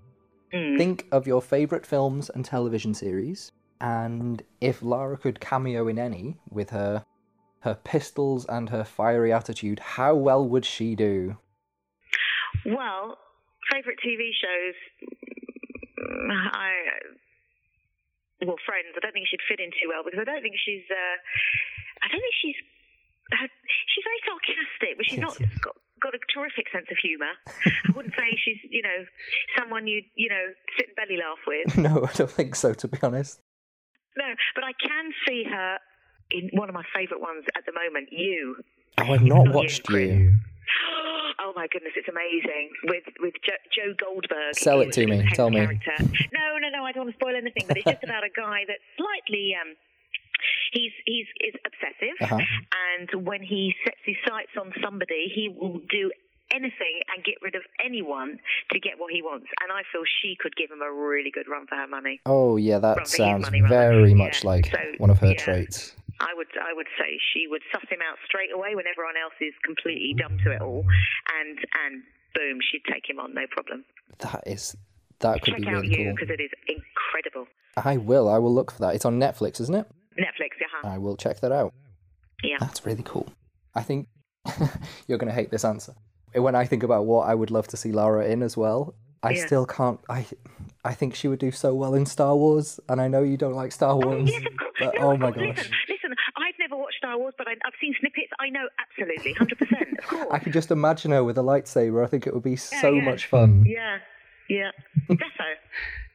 Mm. 0.53 0.77
Think 0.77 1.08
of 1.12 1.27
your 1.27 1.41
favourite 1.41 1.86
films 1.86 2.30
and 2.30 2.44
television 2.44 2.94
series, 2.94 3.51
and 3.80 4.44
if 4.60 4.82
Lara 4.82 5.18
could 5.18 5.39
cameo 5.39 5.88
in 5.88 5.98
any 5.98 6.38
with 6.50 6.72
her 6.72 7.06
her 7.62 7.75
pistols 7.75 8.46
and 8.50 8.70
her 8.70 8.84
fiery 8.84 9.32
attitude, 9.32 9.80
how 9.80 10.15
well 10.15 10.48
would 10.48 10.65
she 10.65 10.96
do? 10.96 11.38
Well, 12.65 13.18
favourite 13.72 14.00
TV 14.03 14.32
shows. 14.34 14.75
I 16.53 16.72
well, 18.46 18.58
Friends. 18.65 18.89
I 18.98 19.00
don't 19.01 19.13
think 19.13 19.27
she'd 19.30 19.46
fit 19.46 19.62
in 19.62 19.70
too 19.70 19.89
well 19.89 20.01
because 20.03 20.20
I 20.20 20.25
don't 20.25 20.41
think 20.41 20.58
she's. 20.58 20.86
Uh, 20.89 21.15
I 22.01 22.10
don't 22.10 22.22
think 22.22 22.38
she's. 22.41 22.58
Uh, 23.32 23.48
she's 23.96 24.04
very 24.04 24.22
sarcastic, 24.28 24.98
but 24.98 25.06
she's 25.06 25.18
Yes, 25.20 25.28
not 25.28 25.40
yes. 25.40 25.58
got, 25.64 25.76
got 26.02 26.14
a 26.16 26.20
terrific 26.34 26.68
sense 26.72 26.88
of 26.92 26.98
humour. 27.02 27.32
I 27.58 27.92
wouldn't 27.96 28.14
say 28.18 28.28
she's, 28.44 28.58
you 28.70 28.82
know, 28.82 29.06
someone 29.58 29.88
you 29.88 30.02
you 30.16 30.30
know 30.30 30.46
sit 30.78 30.88
and 30.92 30.96
belly 30.96 31.18
laugh 31.20 31.40
with. 31.48 31.78
no, 31.78 32.06
I 32.06 32.12
don't 32.14 32.30
think 32.32 32.56
so, 32.56 32.74
to 32.74 32.88
be 32.88 32.98
honest. 33.02 33.40
No, 34.18 34.28
but 34.56 34.64
I 34.66 34.74
can 34.76 35.12
see 35.28 35.46
her 35.50 35.78
in 36.32 36.50
one 36.54 36.68
of 36.68 36.76
my 36.76 36.84
favourite 36.94 37.22
ones 37.22 37.46
at 37.56 37.64
the 37.66 37.72
moment. 37.72 38.10
You. 38.12 38.58
Oh, 39.00 39.14
I've 39.14 39.24
not 39.24 39.46
Not 39.46 39.56
watched 39.56 39.90
you, 39.90 39.98
you. 39.98 40.34
Oh 41.44 41.54
my 41.56 41.66
goodness, 41.72 41.94
it's 41.96 42.08
amazing 42.08 42.70
with 42.86 43.04
with 43.20 43.34
jo- 43.44 43.64
Joe 43.74 43.94
Goldberg. 43.98 44.54
Sell 44.54 44.80
it 44.82 44.92
to 44.94 45.08
me, 45.08 45.26
tell 45.34 45.50
me. 45.50 45.58
No, 45.66 46.46
no, 46.62 46.70
no, 46.70 46.86
I 46.86 46.92
don't 46.92 47.06
want 47.10 47.16
to 47.16 47.20
spoil 47.20 47.36
anything, 47.36 47.66
but 47.68 47.78
it's 47.78 47.86
just 47.86 48.04
about 48.04 48.24
a 48.24 48.30
guy 48.30 48.62
that's 48.68 48.84
slightly 48.96 49.56
um. 49.60 49.74
He's 50.71 50.91
he's 51.05 51.27
is 51.41 51.53
obsessive, 51.65 52.15
Uh-huh. 52.21 52.39
and 52.91 53.25
when 53.25 53.41
he 53.41 53.75
sets 53.83 54.00
his 54.05 54.15
sights 54.27 54.51
on 54.60 54.74
somebody, 54.83 55.31
he 55.33 55.50
will 55.50 55.79
do 55.89 56.12
anything 56.53 57.00
and 57.15 57.24
get 57.24 57.36
rid 57.41 57.55
of 57.55 57.62
anyone 57.83 58.38
to 58.71 58.79
get 58.79 59.00
what 59.00 59.12
he 59.13 59.21
wants. 59.21 59.48
And 59.63 59.71
I 59.71 59.83
feel 59.91 60.01
she 60.21 60.36
could 60.39 60.53
give 60.57 60.69
him 60.69 60.81
a 60.81 60.91
really 60.91 61.31
good 61.31 61.48
run 61.48 61.65
for 61.67 61.75
her 61.75 61.88
money. 61.88 62.19
Oh 62.25 62.57
yeah, 62.57 62.79
that 62.79 62.98
the 62.98 63.05
sounds 63.05 63.43
money, 63.45 63.62
rather. 63.62 63.75
very 63.75 64.10
Yeah, 64.10 64.15
much 64.15 64.43
like 64.43 64.65
so, 64.67 64.77
one 64.98 65.10
of 65.10 65.19
her 65.19 65.27
yeah. 65.31 65.38
traits. 65.38 65.95
I 66.19 66.33
would 66.36 66.48
I 66.62 66.74
would 66.74 66.88
say 67.00 67.17
she 67.33 67.48
would 67.48 67.62
suss 67.71 67.86
him 67.89 68.00
out 68.07 68.17
straight 68.25 68.51
away 68.53 68.75
when 68.75 68.86
everyone 68.86 69.15
else 69.21 69.33
is 69.41 69.53
completely 69.63 70.13
dumb 70.17 70.38
to 70.43 70.51
it 70.51 70.62
all, 70.62 70.86
and 71.39 71.57
and 71.86 72.03
boom, 72.36 72.60
she'd 72.62 72.83
take 72.91 73.10
him 73.10 73.19
on 73.19 73.33
no 73.33 73.48
problem. 73.50 73.83
That 74.19 74.43
is 74.45 74.75
that 75.19 75.41
could 75.41 75.53
Check 75.53 75.62
be 75.62 75.67
out 75.67 75.81
really 75.81 75.88
you 75.89 76.05
cool. 76.05 76.13
because 76.15 76.29
it 76.29 76.41
is 76.41 76.51
incredible. 76.67 77.48
I 77.77 77.98
will. 77.98 78.27
I 78.29 78.38
will 78.38 78.53
look 78.53 78.71
for 78.71 78.79
that. 78.79 78.95
It's 78.95 79.05
on 79.05 79.19
Netflix, 79.19 79.62
isn't 79.62 79.74
it? 79.75 79.88
Netflix, 80.20 80.60
yeah, 80.60 80.89
I 80.89 80.98
will 80.98 81.15
check 81.18 81.39
that 81.41 81.51
out. 81.51 81.74
yeah. 82.44 82.58
That's 82.60 82.86
really 82.86 83.03
cool. 83.03 83.27
I 83.75 83.84
think 83.84 84.08
you're 85.08 85.18
going 85.18 85.30
to 85.30 85.34
hate 85.34 85.51
this 85.51 85.63
answer. 85.65 85.94
When 86.34 86.56
I 86.56 86.65
think 86.65 86.84
about 86.84 87.06
what 87.06 87.27
I 87.27 87.36
would 87.36 87.51
love 87.51 87.68
to 87.68 87.77
see 87.77 87.91
Lara 87.91 88.25
in 88.27 88.41
as 88.44 88.56
well, 88.58 88.96
I 89.24 89.32
Yeah. 89.32 89.46
still 89.46 89.65
can't. 89.65 90.00
I 90.10 90.25
I 90.84 90.94
think 90.94 91.13
she 91.13 91.27
would 91.27 91.39
do 91.39 91.51
so 91.51 91.75
well 91.75 91.94
in 91.94 92.06
Star 92.08 92.36
Wars, 92.36 92.80
and 92.89 93.00
I 93.00 93.08
know 93.08 93.22
you 93.22 93.38
don't 93.38 93.53
like 93.53 93.72
Star 93.72 93.91
Oh, 93.91 93.98
Wars, 93.98 94.30
yes, 94.32 94.41
of 94.46 94.58
course. 94.58 94.72
but 94.80 94.96
No, 94.96 95.01
oh 95.12 95.18
my 95.18 95.30
gosh, 95.30 95.46
Listen, 95.58 95.72
listen. 95.89 96.12
I've 96.38 96.56
never 96.60 96.75
watched 96.75 96.98
Star 96.98 97.18
Wars, 97.20 97.34
but 97.38 97.48
I've 97.48 97.58
seen 97.80 97.94
snippets. 98.00 98.32
I 98.39 98.50
know 98.50 98.68
absolutely, 98.80 99.34
hundred 99.34 99.60
percent. 99.60 100.00
Of 100.00 100.03
course. 100.08 100.27
I 100.32 100.39
could 100.39 100.53
just 100.53 100.72
imagine 100.72 101.12
her 101.12 101.24
with 101.24 101.38
a 101.38 101.41
lightsaber. 101.44 102.03
I 102.03 102.08
think 102.08 102.25
it 102.25 102.34
would 102.34 102.41
be 102.44 102.51
Yeah, 102.51 102.82
so 102.82 102.94
yeah. 102.94 103.03
much 103.03 103.27
fun. 103.27 103.63
Yeah, 103.68 104.00
yeah. 104.50 104.72
Defo. 105.10 105.53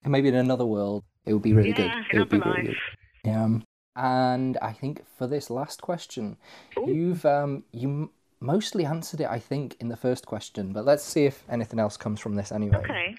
And 0.02 0.10
maybe 0.12 0.28
in 0.28 0.34
another 0.34 0.66
world, 0.66 1.04
it 1.26 1.32
would 1.32 1.42
be 1.42 1.52
really 1.52 1.72
good. 1.72 1.86
yeah, 1.86 2.02
It 2.12 2.18
would 2.18 2.28
be 2.28 2.36
another 2.38 2.50
really 2.56 2.68
life. 2.70 2.78
good. 3.24 3.30
Um, 3.30 3.64
and 3.96 4.58
I 4.60 4.72
think 4.72 5.04
for 5.16 5.26
this 5.26 5.50
last 5.50 5.82
question, 5.82 6.36
Ooh. 6.78 6.86
you've 6.86 7.24
um, 7.24 7.64
you 7.72 8.10
mostly 8.40 8.84
answered 8.84 9.20
it. 9.20 9.28
I 9.28 9.38
think 9.38 9.76
in 9.80 9.88
the 9.88 9.96
first 9.96 10.26
question, 10.26 10.72
but 10.72 10.84
let's 10.84 11.02
see 11.02 11.24
if 11.24 11.42
anything 11.48 11.80
else 11.80 11.96
comes 11.96 12.20
from 12.20 12.36
this 12.36 12.52
anyway. 12.52 12.78
Okay. 12.78 13.16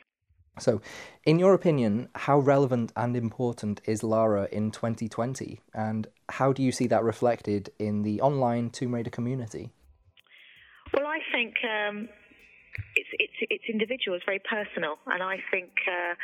So, 0.60 0.82
in 1.24 1.38
your 1.38 1.54
opinion, 1.54 2.10
how 2.16 2.40
relevant 2.40 2.92
and 2.96 3.16
important 3.16 3.82
is 3.86 4.02
Lara 4.04 4.48
in 4.52 4.72
2020, 4.72 5.62
and 5.74 6.08
how 6.30 6.52
do 6.52 6.64
you 6.64 6.72
see 6.72 6.88
that 6.88 7.04
reflected 7.04 7.70
in 7.78 8.02
the 8.02 8.22
online 8.22 8.70
Tomb 8.72 8.96
Raider 8.96 9.12
community? 9.12 9.70
Well, 10.94 11.06
I 11.06 11.20
think 11.32 11.56
um, 11.64 12.10
it's 12.96 13.10
it's 13.20 13.34
it's 13.52 13.64
individual. 13.70 14.16
It's 14.16 14.26
very 14.26 14.42
personal, 14.50 14.98
and 15.06 15.22
I 15.22 15.38
think 15.52 15.70
uh, 15.88 16.16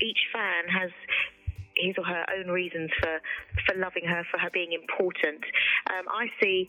each 0.00 0.18
fan 0.32 0.64
has 0.68 0.90
his 1.78 1.94
or 1.98 2.04
her 2.04 2.24
own 2.36 2.48
reasons 2.48 2.90
for 3.00 3.20
for 3.66 3.78
loving 3.78 4.04
her, 4.04 4.24
for 4.30 4.38
her 4.38 4.50
being 4.52 4.72
important. 4.72 5.44
Um, 5.90 6.06
I 6.08 6.28
see. 6.40 6.68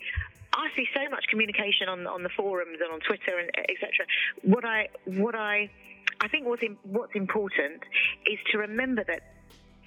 I 0.51 0.68
see 0.75 0.88
so 0.96 1.08
much 1.10 1.25
communication 1.30 1.88
on 1.89 2.08
on 2.08 2.24
the 2.24 2.30
forums 2.30 2.80
and 2.82 2.92
on 2.92 3.00
Twitter 3.01 3.38
and 3.38 3.50
etc. 3.70 4.06
What 4.44 4.66
I 4.66 4.89
what 5.06 5.36
I 5.36 5.70
I 6.22 6.28
think 6.28 6.48
what's 6.48 6.63
in, 6.63 6.78
what's 6.84 7.16
important 7.16 7.82
is 8.25 8.39
to 8.51 8.58
remember 8.58 9.04
that 9.08 9.22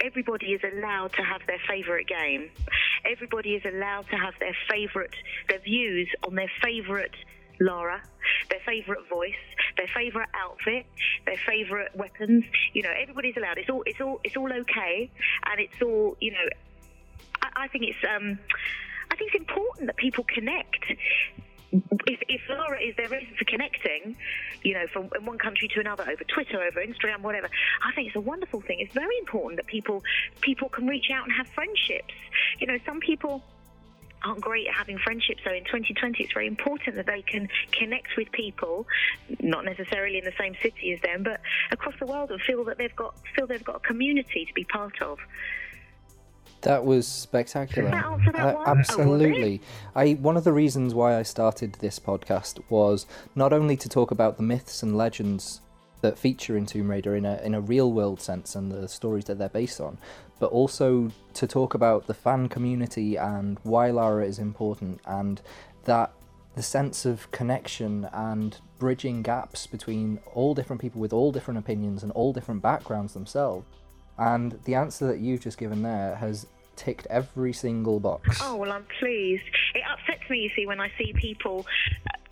everybody 0.01 0.53
is 0.53 0.61
allowed 0.73 1.13
to 1.15 1.23
have 1.23 1.43
their 1.47 1.61
favourite 1.69 2.07
game. 2.07 2.51
Everybody 3.05 3.55
is 3.55 3.63
allowed 3.65 4.09
to 4.11 4.17
have 4.17 4.35
their 4.41 4.57
favourite, 4.71 5.15
their 5.49 5.61
views 5.61 6.09
on 6.27 6.35
their 6.35 6.51
favourite 6.63 7.15
Lara, 7.61 8.03
their 8.51 8.61
favourite 8.67 9.09
voice, 9.09 9.43
their 9.77 9.89
favourite 9.95 10.29
outfit, 10.35 10.87
their 11.27 11.37
favourite 11.47 11.97
weapons. 11.97 12.45
You 12.73 12.83
know, 12.83 12.93
everybody's 13.01 13.37
allowed. 13.37 13.59
It's 13.59 13.71
all, 13.71 13.83
it's 13.87 14.01
all, 14.01 14.21
it's 14.25 14.37
all 14.37 14.53
okay, 14.53 15.11
and 15.47 15.61
it's 15.61 15.81
all, 15.83 16.17
you 16.21 16.33
know. 16.33 16.49
I, 17.43 17.65
I 17.65 17.69
think 17.69 17.85
it's, 17.85 18.05
um, 18.09 18.39
I 19.11 19.17
think 19.17 19.33
it's 19.35 19.41
important 19.41 19.87
that 19.87 19.97
people 19.97 20.25
connect 20.25 20.85
if, 21.73 22.21
if 22.29 22.41
Lara 22.49 22.81
is 22.81 22.95
their 22.97 23.09
reason 23.09 23.35
for 23.39 23.45
connecting, 23.45 24.17
you 24.63 24.75
know, 24.75 24.87
from 24.93 25.09
one 25.25 25.39
country 25.39 25.69
to 25.69 25.81
another 25.81 26.03
over 26.03 26.25
Twitter, 26.25 26.63
over 26.63 26.85
Instagram, 26.85 27.23
whatever, 27.23 27.49
I 27.83 27.93
think 27.95 28.09
it's 28.09 28.17
a 28.17 28.21
wonderful 28.21 28.61
thing. 28.61 28.81
It's 28.81 28.93
very 28.93 29.17
important 29.19 29.57
that 29.57 29.67
people 29.67 30.03
people 30.41 30.69
can 30.69 30.87
reach 30.87 31.07
out 31.13 31.25
and 31.25 31.33
have 31.33 31.49
friendships. 31.49 32.15
You 32.59 32.67
know, 32.67 32.79
some 32.85 33.01
people 33.01 33.43
aren't 34.25 34.41
great 34.41 34.67
at 34.69 34.75
having 34.75 34.99
friendships. 34.99 35.41
So 35.45 35.53
in 35.53 35.65
2020, 35.65 36.23
it's 36.23 36.33
very 36.33 36.47
important 36.47 36.97
that 36.97 37.07
they 37.07 37.23
can 37.23 37.49
connect 37.73 38.17
with 38.17 38.31
people, 38.33 38.87
not 39.41 39.65
necessarily 39.65 40.19
in 40.19 40.25
the 40.25 40.33
same 40.39 40.55
city 40.63 40.93
as 40.93 41.01
them, 41.03 41.23
but 41.23 41.41
across 41.71 41.95
the 41.99 42.07
world, 42.07 42.31
and 42.31 42.41
feel 42.43 42.65
that 42.65 42.79
they've 42.79 42.95
got 42.97 43.15
feel 43.35 43.47
they've 43.47 43.65
got 43.65 43.77
a 43.77 43.81
community 43.81 44.45
to 44.45 44.55
be 44.55 44.65
part 44.65 45.01
of. 45.03 45.19
That 46.63 46.85
was 46.85 47.09
spectacular. 47.09 47.91
That 47.91 48.33
that 48.33 48.37
Uh, 48.37 48.55
one? 48.55 48.69
Oh, 48.69 48.71
absolutely. 48.71 49.61
I 49.97 50.13
one 50.13 50.37
of 50.37 50.45
the 50.45 50.53
reasons 50.53 50.95
why 50.95 51.19
I 51.19 51.23
started 51.23 51.75
this 51.75 51.99
podcast 51.99 52.61
was 52.69 53.07
not 53.35 53.53
only 53.53 53.77
to 53.79 53.89
talk 53.89 54.13
about 54.13 54.37
the 54.37 54.45
myths 54.45 54.83
and 54.83 54.97
legends 54.97 55.61
that 56.03 56.19
feature 56.19 56.57
in 56.57 56.67
Tomb 56.67 56.91
Raider 56.91 57.17
in 57.17 57.25
a 57.25 57.41
in 57.43 57.55
a 57.55 57.61
real 57.61 57.93
world 57.93 58.21
sense 58.21 58.55
and 58.55 58.71
the 58.71 58.87
stories 58.87 59.25
that 59.25 59.39
they're 59.39 59.49
based 59.49 59.81
on, 59.81 59.99
but 60.39 60.51
also 60.51 61.11
to 61.35 61.47
talk 61.47 61.75
about 61.75 62.07
the 62.07 62.15
fan 62.15 62.49
community 62.49 63.17
and 63.17 63.59
why 63.63 63.91
Lara 63.91 64.27
is 64.27 64.39
important 64.39 65.01
and 65.07 65.41
that 65.85 66.13
the 66.55 66.63
sense 66.63 67.07
of 67.07 67.31
connection 67.31 68.09
and 68.13 68.59
bridging 68.79 69.23
gaps 69.23 69.67
between 69.67 70.19
all 70.35 70.55
different 70.55 70.83
people 70.83 71.01
with 71.01 71.13
all 71.13 71.33
different 71.33 71.59
opinions 71.59 72.03
and 72.03 72.13
all 72.13 72.33
different 72.33 72.61
backgrounds 72.61 73.15
themselves. 73.15 73.65
And 74.19 74.59
the 74.65 74.75
answer 74.75 75.07
that 75.07 75.21
you've 75.21 75.41
just 75.41 75.57
given 75.57 75.83
there 75.83 76.17
has 76.17 76.47
ticked 76.77 77.07
every 77.09 77.53
single 77.53 78.01
box. 78.01 78.41
Oh 78.43 78.57
well, 78.57 78.73
I'm 78.73 78.87
pleased. 78.99 79.45
It 79.75 79.83
upsets 79.91 80.29
me, 80.29 80.41
you 80.41 80.51
see, 80.55 80.67
when 80.67 80.81
I 80.81 80.91
see 80.99 81.13
people 81.15 81.65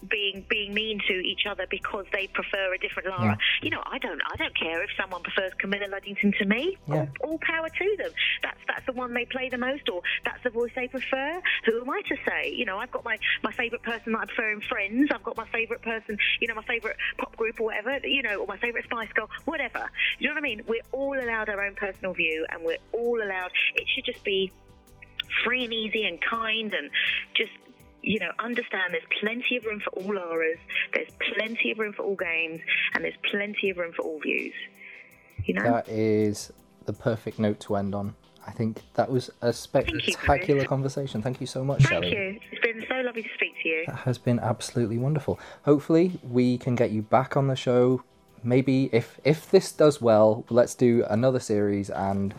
being 0.08 0.44
being 0.48 0.72
mean 0.72 1.00
to 1.08 1.14
each 1.14 1.46
other 1.48 1.66
because 1.70 2.06
they 2.12 2.26
prefer 2.28 2.72
a 2.74 2.78
different 2.78 3.08
Lara. 3.08 3.24
Yeah. 3.24 3.36
You 3.62 3.70
know, 3.70 3.82
I 3.84 3.98
don't 3.98 4.20
I 4.32 4.36
don't 4.36 4.56
care 4.56 4.82
if 4.82 4.90
someone 4.98 5.22
prefers 5.22 5.52
Camilla 5.58 5.86
Luddington 5.88 6.36
to 6.38 6.44
me. 6.44 6.78
Yeah. 6.86 7.06
All, 7.22 7.32
all 7.32 7.38
power 7.42 7.68
to 7.68 7.96
them. 7.98 8.12
That's 8.42 8.58
that's 8.66 8.86
the 8.86 8.92
one 8.92 9.14
they 9.14 9.24
play 9.26 9.48
the 9.48 9.58
most, 9.58 9.88
or 9.88 10.02
that's 10.24 10.42
the 10.42 10.50
voice 10.50 10.70
they 10.74 10.88
prefer. 10.88 11.40
Who 11.66 11.80
am 11.80 11.90
I 11.90 12.02
to 12.08 12.16
say? 12.26 12.52
You 12.54 12.64
know, 12.64 12.78
I've 12.78 12.90
got 12.90 13.04
my 13.04 13.18
my 13.42 13.52
favourite 13.52 13.82
person 13.82 14.12
that 14.12 14.20
I 14.20 14.24
prefer 14.26 14.50
in 14.50 14.60
Friends. 14.62 15.10
I've 15.12 15.24
got 15.24 15.36
my 15.36 15.46
favourite 15.48 15.82
person. 15.82 16.18
You 16.40 16.48
know, 16.48 16.54
my 16.54 16.64
favourite 16.64 16.96
pop 17.18 17.36
group 17.36 17.60
or 17.60 17.64
whatever. 17.64 18.06
You 18.06 18.22
know, 18.22 18.36
or 18.36 18.46
my 18.46 18.58
favourite 18.58 18.84
Spice 18.84 19.12
Girl, 19.14 19.28
whatever. 19.44 19.90
You 20.18 20.28
know 20.28 20.34
what 20.34 20.38
I 20.38 20.42
mean? 20.42 20.62
We're 20.66 20.82
all 20.92 21.18
allowed 21.18 21.48
our 21.48 21.64
own 21.64 21.74
personal 21.74 22.14
view, 22.14 22.46
and 22.50 22.64
we're 22.64 22.78
all 22.92 23.22
allowed. 23.22 23.50
It 23.74 23.86
should 23.94 24.04
just 24.04 24.24
be 24.24 24.52
free 25.44 25.64
and 25.64 25.72
easy 25.72 26.04
and 26.04 26.18
kind 26.20 26.74
and 26.74 26.90
just 27.36 27.52
you 28.02 28.18
know 28.18 28.30
understand 28.38 28.92
there's 28.92 29.02
plenty 29.20 29.56
of 29.56 29.64
room 29.64 29.80
for 29.80 29.90
all 29.90 30.12
Laras 30.14 30.58
there's 30.94 31.08
plenty 31.34 31.72
of 31.72 31.78
room 31.78 31.92
for 31.92 32.02
all 32.02 32.16
games 32.16 32.60
and 32.94 33.04
there's 33.04 33.14
plenty 33.30 33.70
of 33.70 33.76
room 33.76 33.92
for 33.92 34.02
all 34.02 34.20
views 34.20 34.54
you 35.44 35.54
know 35.54 35.62
That 35.62 35.88
is 35.88 36.52
the 36.86 36.92
perfect 36.92 37.38
note 37.38 37.60
to 37.60 37.76
end 37.76 37.94
on. 37.94 38.14
I 38.46 38.52
think 38.52 38.82
that 38.94 39.10
was 39.10 39.28
a 39.42 39.52
Thank 39.52 39.88
spectacular 40.02 40.64
conversation. 40.64 41.22
Thank 41.22 41.40
you 41.40 41.46
so 41.46 41.62
much, 41.62 41.82
thank 41.84 42.04
Shelley. 42.04 42.16
you 42.16 42.40
it's 42.50 42.60
been 42.62 42.84
so 42.88 42.96
lovely 43.02 43.22
to 43.22 43.28
speak 43.34 43.52
to 43.62 43.68
you 43.68 43.84
That 43.86 43.96
has 44.00 44.18
been 44.18 44.38
absolutely 44.40 44.98
wonderful. 44.98 45.38
Hopefully, 45.64 46.18
we 46.22 46.58
can 46.58 46.74
get 46.74 46.90
you 46.90 47.02
back 47.02 47.36
on 47.36 47.48
the 47.48 47.56
show. 47.56 48.02
Maybe 48.42 48.88
if 48.92 49.20
if 49.24 49.50
this 49.50 49.72
does 49.72 50.00
well, 50.00 50.44
let's 50.48 50.74
do 50.74 51.04
another 51.08 51.38
series 51.38 51.90
and 51.90 52.34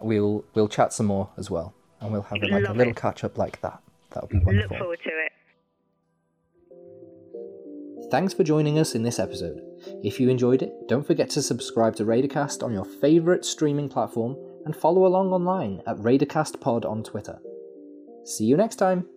we'll 0.00 0.44
we'll 0.54 0.68
chat 0.68 0.92
some 0.92 1.06
more 1.06 1.30
as 1.36 1.50
well, 1.50 1.72
and 2.00 2.12
we'll 2.12 2.22
have 2.22 2.42
a, 2.42 2.46
like 2.46 2.68
a 2.68 2.72
little 2.72 2.90
it. 2.92 2.96
catch 2.96 3.22
up 3.22 3.38
like 3.38 3.60
that. 3.60 3.80
That 4.14 4.22
would 4.22 4.30
be 4.30 4.52
look 4.52 4.68
forward 4.78 5.00
to 5.04 5.10
it 5.10 5.32
Thanks 8.10 8.34
for 8.34 8.44
joining 8.44 8.78
us 8.78 8.94
in 8.94 9.02
this 9.02 9.18
episode. 9.18 9.60
If 10.02 10.20
you 10.20 10.28
enjoyed 10.28 10.62
it, 10.62 10.72
don't 10.86 11.06
forget 11.06 11.30
to 11.30 11.42
subscribe 11.42 11.96
to 11.96 12.04
Raidercast 12.04 12.62
on 12.62 12.72
your 12.72 12.84
favourite 12.84 13.44
streaming 13.44 13.88
platform 13.88 14.36
and 14.64 14.76
follow 14.76 15.06
along 15.06 15.32
online 15.32 15.82
at 15.86 15.96
Raidercast 15.96 16.60
Pod 16.60 16.84
on 16.84 17.02
Twitter. 17.02 17.40
See 18.24 18.44
you 18.44 18.56
next 18.56 18.76
time. 18.76 19.08